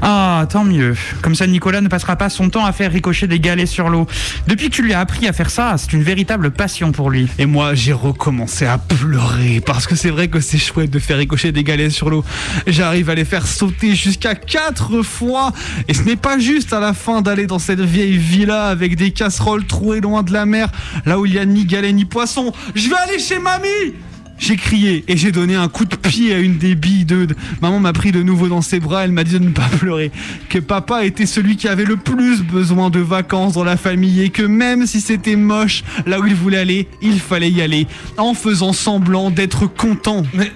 [0.00, 0.94] Ah, tant mieux.
[1.22, 4.06] Comme ça, Nicolas ne passera pas son temps à faire ricocher des galets sur l'eau.
[4.46, 7.26] Depuis que tu lui as appris à faire ça, c'est une véritable passion pour lui.
[7.40, 11.18] Et moi, j'ai recommencé à pleurer parce que c'est vrai que c'est chouette de faire
[11.18, 12.24] ricocher des galets sur l'eau.
[12.68, 15.52] J'arrive à les faire sauter jusqu'à quatre fois.
[15.88, 19.10] Et ce n'est pas juste à la fin d'aller dans cette vieille villa avec des
[19.10, 20.68] casseroles trouées loin de la mer,
[21.06, 22.19] là où il n'y a ni galets ni poissons.
[22.26, 23.94] Je vais aller chez mamie.
[24.40, 27.28] J'ai crié et j'ai donné un coup de pied à une des billes de...
[27.60, 30.10] Maman m'a pris de nouveau dans ses bras, elle m'a dit de ne pas pleurer,
[30.48, 34.30] que papa était celui qui avait le plus besoin de vacances dans la famille et
[34.30, 38.32] que même si c'était moche, là où il voulait aller, il fallait y aller, en
[38.32, 40.22] faisant semblant d'être content.
[40.32, 40.50] Mais...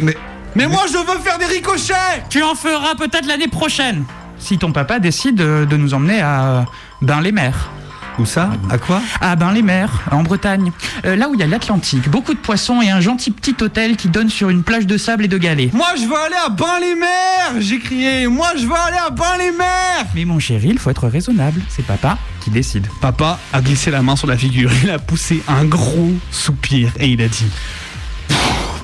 [0.00, 0.16] Mais...
[0.54, 1.94] Mais moi je veux faire des ricochets.
[2.28, 4.04] Tu en feras peut-être l'année prochaine,
[4.38, 6.66] si ton papa décide de, de nous emmener à
[7.00, 7.70] Bain-les-Mers.
[8.18, 8.50] Où ça?
[8.68, 9.00] À quoi?
[9.20, 10.72] À Bain-les-Mers, en Bretagne.
[11.04, 13.96] Euh, là où il y a l'Atlantique, beaucoup de poissons et un gentil petit hôtel
[13.96, 15.72] qui donne sur une plage de sable et de galets.
[15.72, 20.24] Moi je veux aller à Bain-les-Mers J'ai crié Moi je veux aller à Bain-les-Mers Mais
[20.24, 21.60] mon chéri, il faut être raisonnable.
[21.68, 22.88] C'est papa qui décide.
[23.00, 27.08] Papa a glissé la main sur la figure, il a poussé un gros soupir et
[27.08, 27.46] il a dit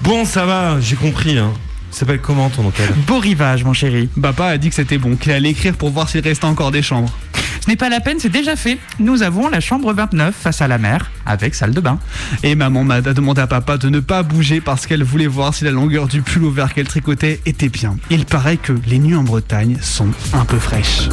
[0.03, 1.39] Bon, ça va, j'ai compris.
[1.39, 1.53] Hein.
[1.95, 4.09] Ça s'appelle comment ton hôtel Beau rivage, mon chéri.
[4.21, 6.83] Papa a dit que c'était bon, qu'il allait écrire pour voir s'il restait encore des
[6.83, 7.17] chambres.
[7.61, 8.79] Ce n'est pas la peine, c'est déjà fait.
[8.99, 12.01] Nous avons la chambre 29 face à la mer, avec salle de bain.
[12.43, 15.63] Et maman m'a demandé à papa de ne pas bouger parce qu'elle voulait voir si
[15.63, 17.97] la longueur du pull vert qu'elle tricotait était bien.
[18.11, 21.09] Il paraît que les nuits en Bretagne sont un peu fraîches.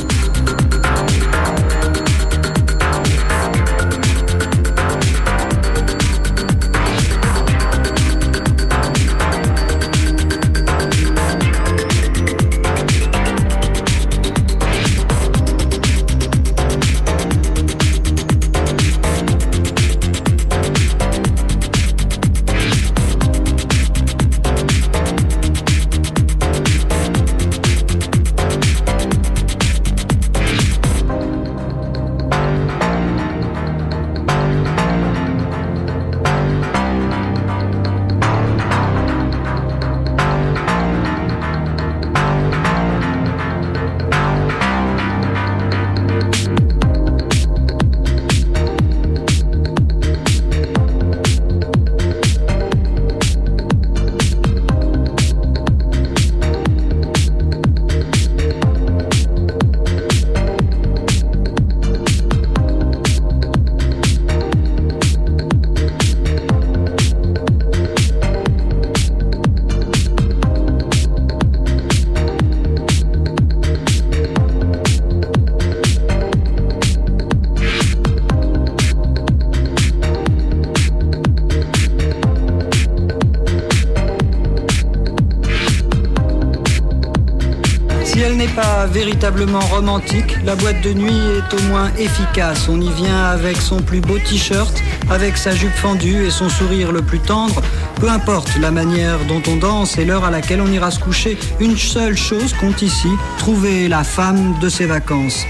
[88.91, 92.67] Véritablement romantique, la boîte de nuit est au moins efficace.
[92.69, 94.73] On y vient avec son plus beau t-shirt,
[95.09, 97.61] avec sa jupe fendue et son sourire le plus tendre.
[97.99, 101.37] Peu importe la manière dont on danse et l'heure à laquelle on ira se coucher,
[101.59, 105.45] une seule chose compte ici, trouver la femme de ses vacances.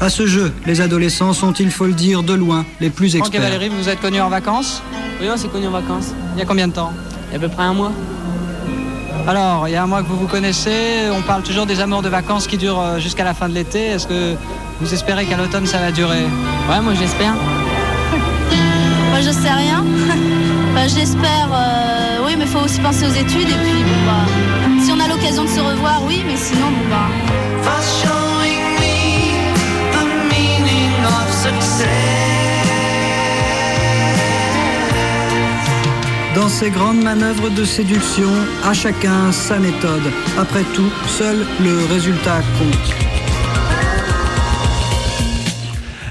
[0.00, 3.34] À ce jeu, les adolescents sont, il faut le dire, de loin les plus Franck
[3.34, 3.42] et experts.
[3.42, 4.82] Valérie, vous vous êtes connus en vacances?
[5.20, 6.12] Oui, on s'est connus en vacances.
[6.34, 6.92] Il y a combien de temps?
[7.28, 7.92] Il y a à peu près un mois.
[9.26, 12.02] Alors, il y a un mois que vous vous connaissez, on parle toujours des amours
[12.02, 13.86] de vacances qui durent euh, jusqu'à la fin de l'été.
[13.86, 14.36] Est-ce que
[14.80, 16.22] vous espérez qu'à l'automne ça va durer?
[16.70, 17.34] Ouais, moi j'espère.
[19.10, 19.82] Moi, je sais rien.
[20.74, 21.48] Bah, J'espère.
[21.54, 23.48] euh, oui, mais il faut aussi penser aux études.
[23.48, 24.26] Et puis, bon, bah,
[24.84, 27.08] si on a l'occasion de se revoir, oui, mais sinon, bon, bah.
[36.36, 38.28] Dans ces grandes manœuvres de séduction,
[38.62, 40.02] à chacun sa méthode.
[40.36, 42.94] Après tout, seul le résultat compte.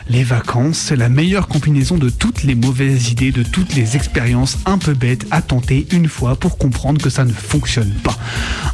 [0.10, 4.58] Les vacances, c'est la meilleure combinaison de toutes les mauvaises idées, de toutes les expériences
[4.66, 8.18] un peu bêtes à tenter une fois pour comprendre que ça ne fonctionne pas.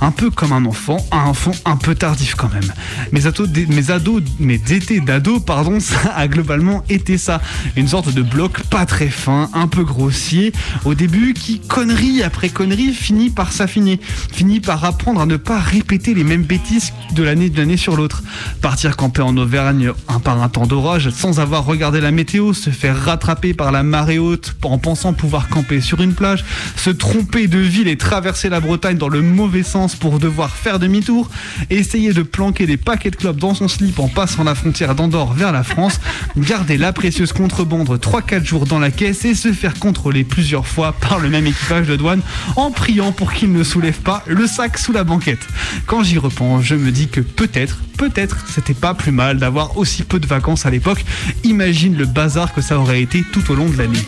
[0.01, 2.71] Un peu comme un enfant, un enfant un peu tardif quand même.
[3.11, 3.21] Mes
[3.67, 7.41] mes ados, mes étés d'ado, pardon, ça a globalement été ça.
[7.75, 10.51] Une sorte de bloc pas très fin, un peu grossier,
[10.85, 13.99] au début qui, connerie après connerie, finit par s'affiner,
[14.31, 18.23] finit par apprendre à ne pas répéter les mêmes bêtises de l'année d'année sur l'autre.
[18.61, 22.69] Partir camper en Auvergne un par un temps d'orage sans avoir regardé la météo, se
[22.69, 26.43] faire rattraper la marée haute en pensant pouvoir camper sur une plage,
[26.75, 30.79] se tromper de ville et traverser la Bretagne dans le mauvais sens pour devoir faire
[30.79, 31.29] demi-tour,
[31.69, 35.33] essayer de planquer des paquets de clopes dans son slip en passant la frontière d'Andorre
[35.33, 35.99] vers la France,
[36.37, 40.93] garder la précieuse contrebande 3-4 jours dans la caisse et se faire contrôler plusieurs fois
[40.93, 42.21] par le même équipage de douane
[42.55, 45.45] en priant pour qu'il ne soulève pas le sac sous la banquette.
[45.85, 50.01] Quand j'y repense, je me dis que peut-être, peut-être, c'était pas plus mal d'avoir aussi
[50.01, 51.05] peu de vacances à l'époque.
[51.43, 53.99] Imagine le bazar que ça aurait été tout au long de l'année.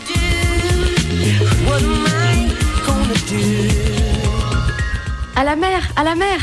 [5.36, 6.40] À la mer, à la mer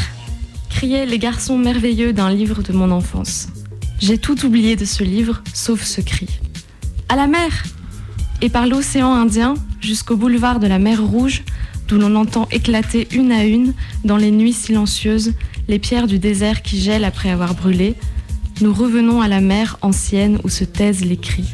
[0.69, 3.49] criaient les garçons merveilleux d'un livre de mon enfance.
[3.99, 6.29] J'ai tout oublié de ce livre, sauf ce cri.
[7.09, 7.65] À la mer
[8.41, 11.43] Et par l'océan Indien jusqu'au boulevard de la mer Rouge,
[11.89, 13.73] d'où l'on entend éclater une à une,
[14.05, 15.33] dans les nuits silencieuses,
[15.67, 17.95] les pierres du désert qui gèlent après avoir brûlé,
[18.61, 21.49] nous revenons à la mer ancienne où se taisent les cris.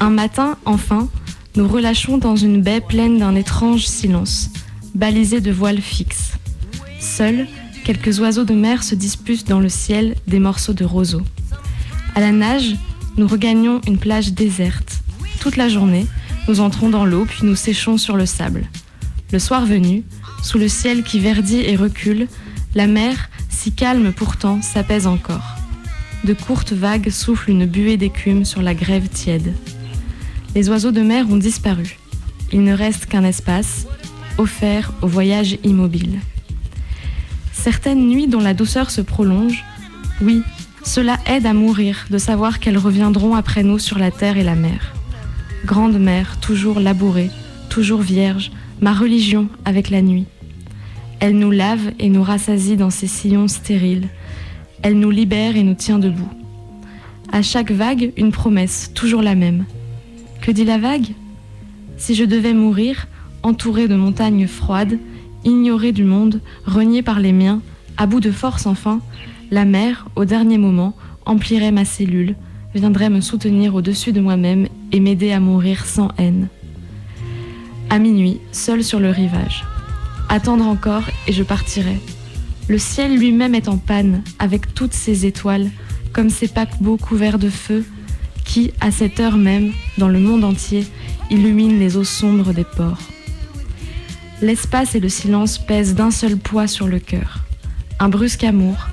[0.00, 1.08] Un matin, enfin,
[1.56, 4.50] nous relâchons dans une baie pleine d'un étrange silence,
[4.94, 6.32] balisé de voiles fixes.
[7.00, 7.46] Seuls,
[7.84, 11.22] quelques oiseaux de mer se disputent dans le ciel des morceaux de roseaux.
[12.14, 12.76] À la nage,
[13.16, 15.02] nous regagnons une plage déserte.
[15.40, 16.06] Toute la journée,
[16.48, 18.68] nous entrons dans l'eau puis nous séchons sur le sable.
[19.32, 20.04] Le soir venu,
[20.42, 22.28] sous le ciel qui verdit et recule,
[22.76, 25.56] la mer, si calme pourtant, s'apaise encore.
[26.24, 29.54] De courtes vagues soufflent une buée d'écume sur la grève tiède.
[30.54, 31.96] Les oiseaux de mer ont disparu.
[32.52, 33.86] Il ne reste qu'un espace,
[34.36, 36.20] offert au voyage immobile.
[37.54, 39.64] Certaines nuits dont la douceur se prolonge,
[40.20, 40.42] oui,
[40.84, 44.54] cela aide à mourir de savoir qu'elles reviendront après nous sur la terre et la
[44.54, 44.92] mer.
[45.64, 47.30] Grande mère, toujours labourée,
[47.70, 48.52] toujours vierge,
[48.82, 50.26] ma religion avec la nuit.
[51.20, 54.08] Elle nous lave et nous rassasie dans ses sillons stériles.
[54.82, 56.28] Elle nous libère et nous tient debout.
[57.32, 59.64] À chaque vague, une promesse, toujours la même.
[60.42, 61.14] Que dit la vague?
[61.96, 63.08] Si je devais mourir,
[63.42, 64.98] entourée de montagnes froides,
[65.44, 67.62] ignorée du monde, reniée par les miens,
[67.96, 69.00] à bout de force enfin,
[69.50, 70.94] la mer, au dernier moment,
[71.24, 72.36] emplirait ma cellule,
[72.74, 76.48] viendrait me soutenir au-dessus de moi-même et m'aider à mourir sans haine.
[77.88, 79.64] À minuit, seul sur le rivage.
[80.28, 81.98] Attendre encore et je partirai.
[82.68, 85.70] Le ciel lui-même est en panne, avec toutes ses étoiles,
[86.12, 87.84] comme ces paquebots couverts de feu,
[88.44, 90.84] qui, à cette heure même, dans le monde entier,
[91.30, 92.98] illuminent les eaux sombres des ports.
[94.42, 97.38] L'espace et le silence pèsent d'un seul poids sur le cœur.
[98.00, 98.88] Un brusque amour,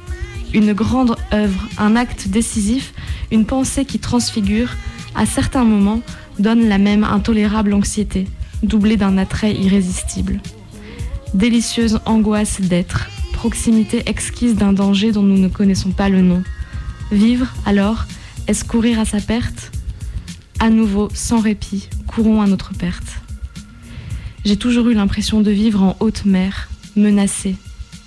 [0.54, 2.94] une grande œuvre, un acte décisif,
[3.32, 4.70] une pensée qui transfigure,
[5.16, 6.02] à certains moments,
[6.40, 8.28] donne la même intolérable anxiété,
[8.62, 10.40] doublée d'un attrait irrésistible.
[11.34, 16.44] Délicieuse angoisse d'être, proximité exquise d'un danger dont nous ne connaissons pas le nom.
[17.12, 18.06] Vivre, alors,
[18.48, 19.72] est-ce courir à sa perte?
[20.60, 23.22] À nouveau, sans répit, courons à notre perte.
[24.46, 27.56] J'ai toujours eu l'impression de vivre en haute mer, menacée,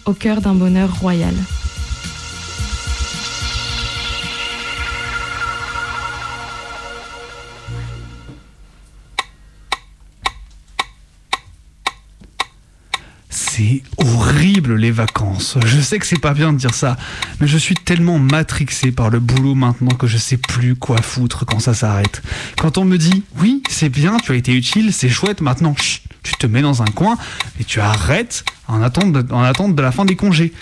[0.04, 1.34] au cœur d'un bonheur royal.
[13.66, 15.58] C'est horrible les vacances.
[15.66, 16.96] Je sais que c'est pas bien de dire ça,
[17.40, 21.44] mais je suis tellement matrixé par le boulot maintenant que je sais plus quoi foutre
[21.44, 22.22] quand ça s'arrête.
[22.60, 26.02] Quand on me dit oui, c'est bien, tu as été utile, c'est chouette, maintenant chut,
[26.22, 27.18] tu te mets dans un coin
[27.58, 30.52] et tu arrêtes en attente de, la fin des congés.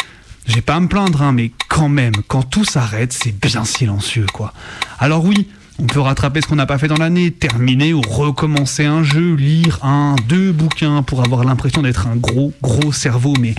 [0.46, 4.26] J'ai pas à me plaindre, hein, mais quand même, quand tout s'arrête, c'est bien silencieux,
[4.32, 4.54] quoi.
[4.98, 5.48] Alors oui,
[5.78, 9.34] on peut rattraper ce qu'on n'a pas fait dans l'année, terminer ou recommencer un jeu,
[9.34, 13.54] lire un, deux bouquins pour avoir l'impression d'être un gros, gros cerveau, mais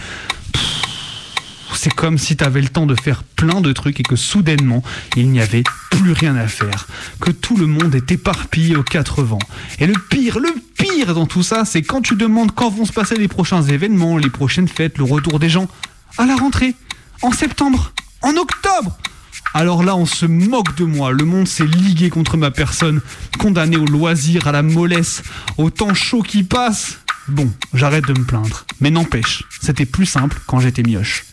[1.75, 4.81] c'est comme si tu avais le temps de faire plein de trucs et que soudainement,
[5.15, 6.87] il n'y avait plus rien à faire,
[7.19, 9.39] que tout le monde est éparpillé aux quatre vents.
[9.79, 12.93] Et le pire, le pire dans tout ça, c'est quand tu demandes quand vont se
[12.93, 15.67] passer les prochains événements, les prochaines fêtes, le retour des gens,
[16.17, 16.75] à la rentrée,
[17.21, 17.91] en septembre,
[18.21, 18.97] en octobre.
[19.57, 21.13] Alors là, on se moque de moi.
[21.13, 22.99] Le monde s'est ligué contre ma personne,
[23.39, 25.23] condamné au loisir, à la mollesse,
[25.57, 26.97] au temps chaud qui passe.
[27.29, 28.65] Bon, j'arrête de me plaindre.
[28.81, 31.23] Mais n'empêche, c'était plus simple quand j'étais mioche.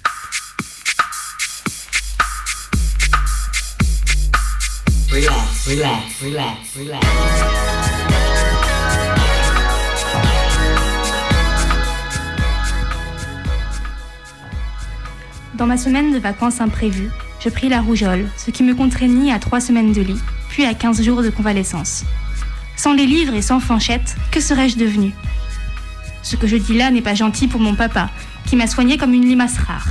[5.10, 5.90] Regarde, relax,
[6.22, 7.06] relax, relax.
[15.54, 17.10] Dans ma semaine de vacances imprévues,
[17.42, 20.74] je pris la rougeole, ce qui me contraignit à trois semaines de lit, puis à
[20.74, 22.04] 15 jours de convalescence.
[22.76, 25.12] Sans les livres et sans Fanchette, que serais-je devenue
[26.22, 28.10] Ce que je dis là n'est pas gentil pour mon papa,
[28.46, 29.88] qui m'a soignée comme une limace rare.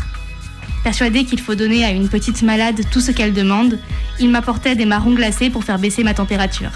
[0.83, 3.79] Persuadé qu'il faut donner à une petite malade tout ce qu'elle demande,
[4.19, 6.71] il m'apportait des marrons glacés pour faire baisser ma température.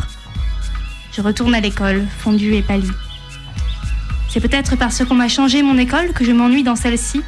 [1.13, 2.91] Je retourne à l'école, fondue et pâlie.
[4.30, 7.21] C'est peut-être parce qu'on m'a changé mon école que je m'ennuie dans celle-ci?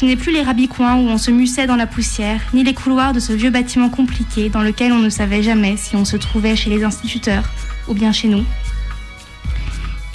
[0.00, 3.12] Je n'ai plus les rabicoins où on se mussait dans la poussière, ni les couloirs
[3.12, 6.56] de ce vieux bâtiment compliqué dans lequel on ne savait jamais si on se trouvait
[6.56, 7.44] chez les instituteurs
[7.86, 8.42] ou bien chez nous,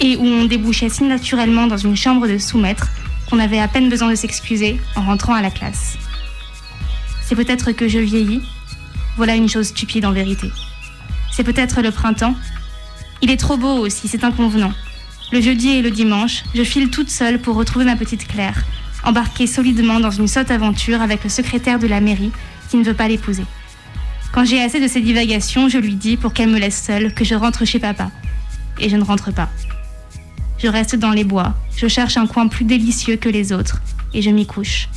[0.00, 2.88] et où on débouchait si naturellement dans une chambre de sous-maître
[3.30, 5.96] qu'on avait à peine besoin de s'excuser en rentrant à la classe.
[7.22, 8.42] C'est peut-être que je vieillis,
[9.16, 10.50] voilà une chose stupide en vérité.
[11.30, 12.34] C'est peut-être le printemps.
[13.22, 14.72] Il est trop beau aussi, c'est inconvenant.
[15.30, 18.64] Le jeudi et le dimanche, je file toute seule pour retrouver ma petite Claire,
[19.06, 22.32] embarquée solidement dans une sotte aventure avec le secrétaire de la mairie
[22.68, 23.44] qui ne veut pas l'épouser.
[24.32, 27.24] Quand j'ai assez de ces divagations, je lui dis, pour qu'elle me laisse seule, que
[27.24, 28.10] je rentre chez papa.
[28.78, 29.48] Et je ne rentre pas.
[30.58, 33.80] Je reste dans les bois, je cherche un coin plus délicieux que les autres,
[34.12, 34.88] et je m'y couche.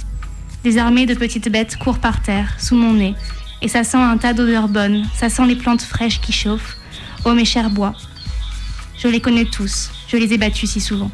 [0.63, 3.15] Des armées de petites bêtes courent par terre, sous mon nez,
[3.61, 6.77] et ça sent un tas d'odeurs bonnes, ça sent les plantes fraîches qui chauffent.
[7.25, 7.93] Oh mes chers bois.
[8.97, 11.11] Je les connais tous, je les ai battus si souvent.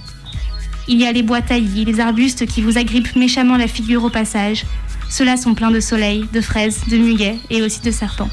[0.88, 4.10] Il y a les bois taillis, les arbustes qui vous agrippent méchamment la figure au
[4.10, 4.66] passage.
[5.10, 8.30] Ceux-là sont pleins de soleil, de fraises, de muguets et aussi de serpents.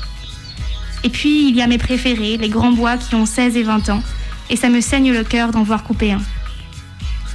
[1.05, 3.88] Et puis il y a mes préférés, les grands bois qui ont 16 et 20
[3.88, 4.03] ans,
[4.50, 6.20] et ça me saigne le cœur d'en voir couper un.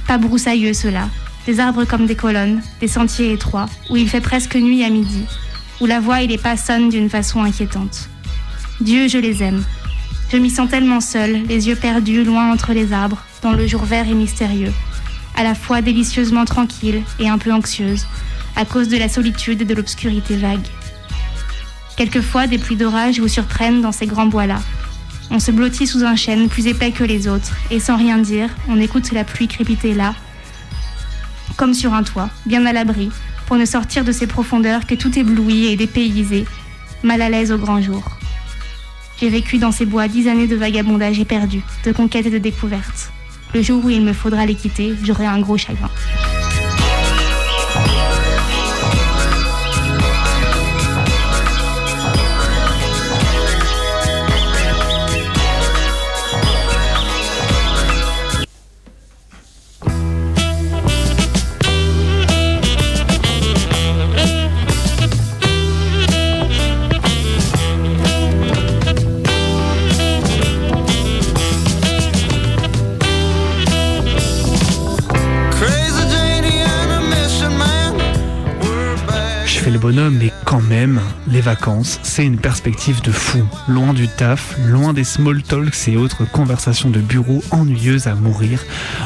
[0.06, 1.08] Pas broussailleux ceux-là,
[1.46, 5.24] des arbres comme des colonnes, des sentiers étroits, où il fait presque nuit à midi,
[5.80, 8.08] où la voix et les pas sonnent d'une façon inquiétante.
[8.80, 9.64] Dieu, je les aime.
[10.30, 13.84] Je m'y sens tellement seule, les yeux perdus loin entre les arbres, dans le jour
[13.84, 14.72] vert et mystérieux,
[15.38, 18.06] à la fois délicieusement tranquille et un peu anxieuse,
[18.56, 20.66] à cause de la solitude et de l'obscurité vague.
[21.96, 24.60] Quelquefois, des pluies d'orage vous surprennent dans ces grands bois-là.
[25.30, 28.50] On se blottit sous un chêne plus épais que les autres, et sans rien dire,
[28.68, 30.16] on écoute la pluie crépiter là,
[31.56, 33.10] comme sur un toit, bien à l'abri,
[33.46, 36.46] pour ne sortir de ces profondeurs que tout ébloui et dépaysé,
[37.04, 38.02] mal à l'aise au grand jour.
[39.20, 43.12] J'ai vécu dans ces bois dix années de vagabondage éperdu, de conquête et de découverte.
[43.54, 45.90] Le jour où il me faudra les quitter, j'aurai un gros chagrin.
[81.26, 83.42] Les vacances, c'est une perspective de fou.
[83.66, 88.62] Loin du taf, loin des small talks et autres conversations de bureau ennuyeuses à mourir,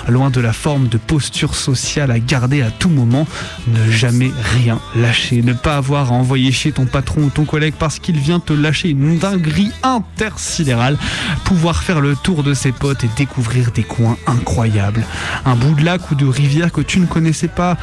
[0.06, 3.26] loin de la forme de posture sociale à garder à tout moment,
[3.68, 7.74] ne jamais rien lâcher, ne pas avoir à envoyer chier ton patron ou ton collègue
[7.78, 10.98] parce qu'il vient te lâcher une dinguerie intersidérale,
[11.44, 15.04] pouvoir faire le tour de ses potes et découvrir des coins incroyables,
[15.46, 17.78] un bout de lac ou de rivière que tu ne connaissais pas,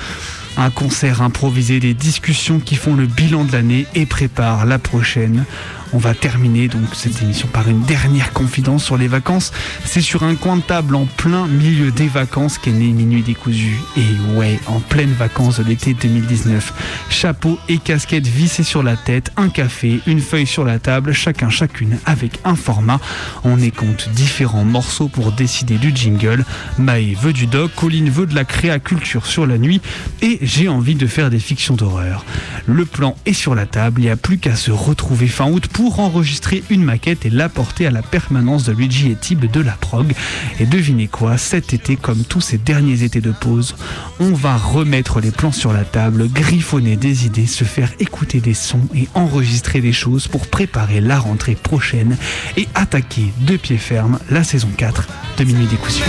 [0.58, 5.46] un concert improvisé, des discussions qui font le bilan de l'année et préparent la prochaine.
[5.92, 9.52] On va terminer donc cette émission par une dernière confidence sur les vacances.
[9.86, 13.80] C'est sur un coin de table en plein milieu des vacances qu'est né Minuit décousu.
[13.98, 16.74] Et ouais, en pleine vacances de l'été 2019.
[17.10, 21.50] Chapeau et casquette vissés sur la tête, un café, une feuille sur la table, chacun
[21.50, 23.00] chacune avec un format.
[23.44, 26.46] On écoute différents morceaux pour décider du jingle.
[26.78, 29.82] Maë veut du doc, Colline veut de la créaculture sur la nuit
[30.22, 32.26] et j'ai envie de faire des fictions d'horreur.
[32.68, 35.68] Le plan est sur la table, il n'y a plus qu'à se retrouver fin août
[35.68, 39.72] pour enregistrer une maquette et l'apporter à la permanence de Luigi et Tib de la
[39.72, 40.14] prog.
[40.60, 43.76] Et devinez quoi, cet été, comme tous ces derniers étés de pause,
[44.20, 48.54] on va remettre les plans sur la table, griffonner des idées, se faire écouter des
[48.54, 52.18] sons et enregistrer des choses pour préparer la rentrée prochaine
[52.58, 55.08] et attaquer de pied ferme la saison 4
[55.38, 56.04] de Minuit décousu.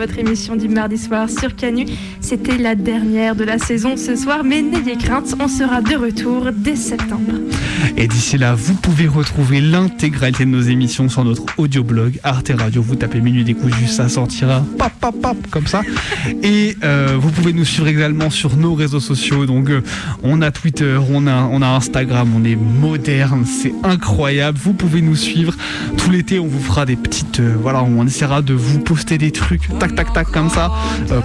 [0.00, 1.84] Votre émission du mardi soir sur Canu.
[2.22, 6.48] C'était la dernière de la saison ce soir, mais n'ayez crainte, on sera de retour
[6.54, 7.34] dès septembre.
[7.98, 12.80] Et d'ici là, vous pouvez retrouver l'intégralité de nos émissions sur notre audioblog Arte Radio.
[12.80, 14.90] Vous tapez Minuit décousu, ça sortira pop,
[15.50, 15.82] comme ça.
[16.42, 19.46] Et euh, vous pouvez nous suivre également sur nos réseaux sociaux.
[19.46, 19.82] Donc, euh,
[20.22, 24.58] on a Twitter, on a, on a Instagram, on est moderne, c'est incroyable.
[24.62, 25.54] Vous pouvez nous suivre
[25.96, 26.38] tout l'été.
[26.38, 29.94] On vous fera des petites, euh, voilà, on essaiera de vous poster des trucs, tac,
[29.94, 30.70] tac, tac, comme ça,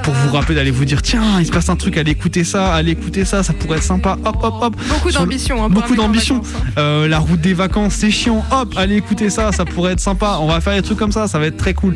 [0.04, 2.74] pour vous rappeler d'aller vous dire, tiens, il se passe un truc, allez écouter ça,
[2.74, 4.18] allez écouter ça, ça pourrait être sympa.
[4.26, 4.76] Hop, hop, hop.
[4.90, 6.42] Beaucoup d'ambition, hein, beaucoup d'ambition.
[6.78, 7.08] hein.
[7.08, 8.44] La route des vacances, c'est chiant.
[8.52, 10.38] Hop, allez écouter ça, ça pourrait être sympa.
[10.42, 11.96] On va faire des trucs comme ça, ça va être très cool.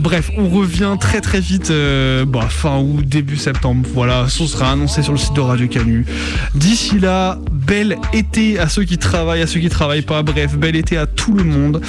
[0.00, 3.86] Bref, on revient très très vite, euh, bah, fin août, début septembre.
[3.92, 6.06] Voilà, ce sera annoncé sur le site de Radio Canu.
[6.54, 10.22] D'ici là, bel été à ceux qui travaillent, à ceux qui travaillent pas.
[10.22, 11.80] Bref, bel été à tout le monde.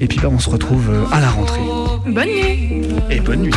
[0.00, 1.60] Et puis bah, on se retrouve euh, à la rentrée.
[2.06, 3.52] Bonne nuit Et bonne nuit.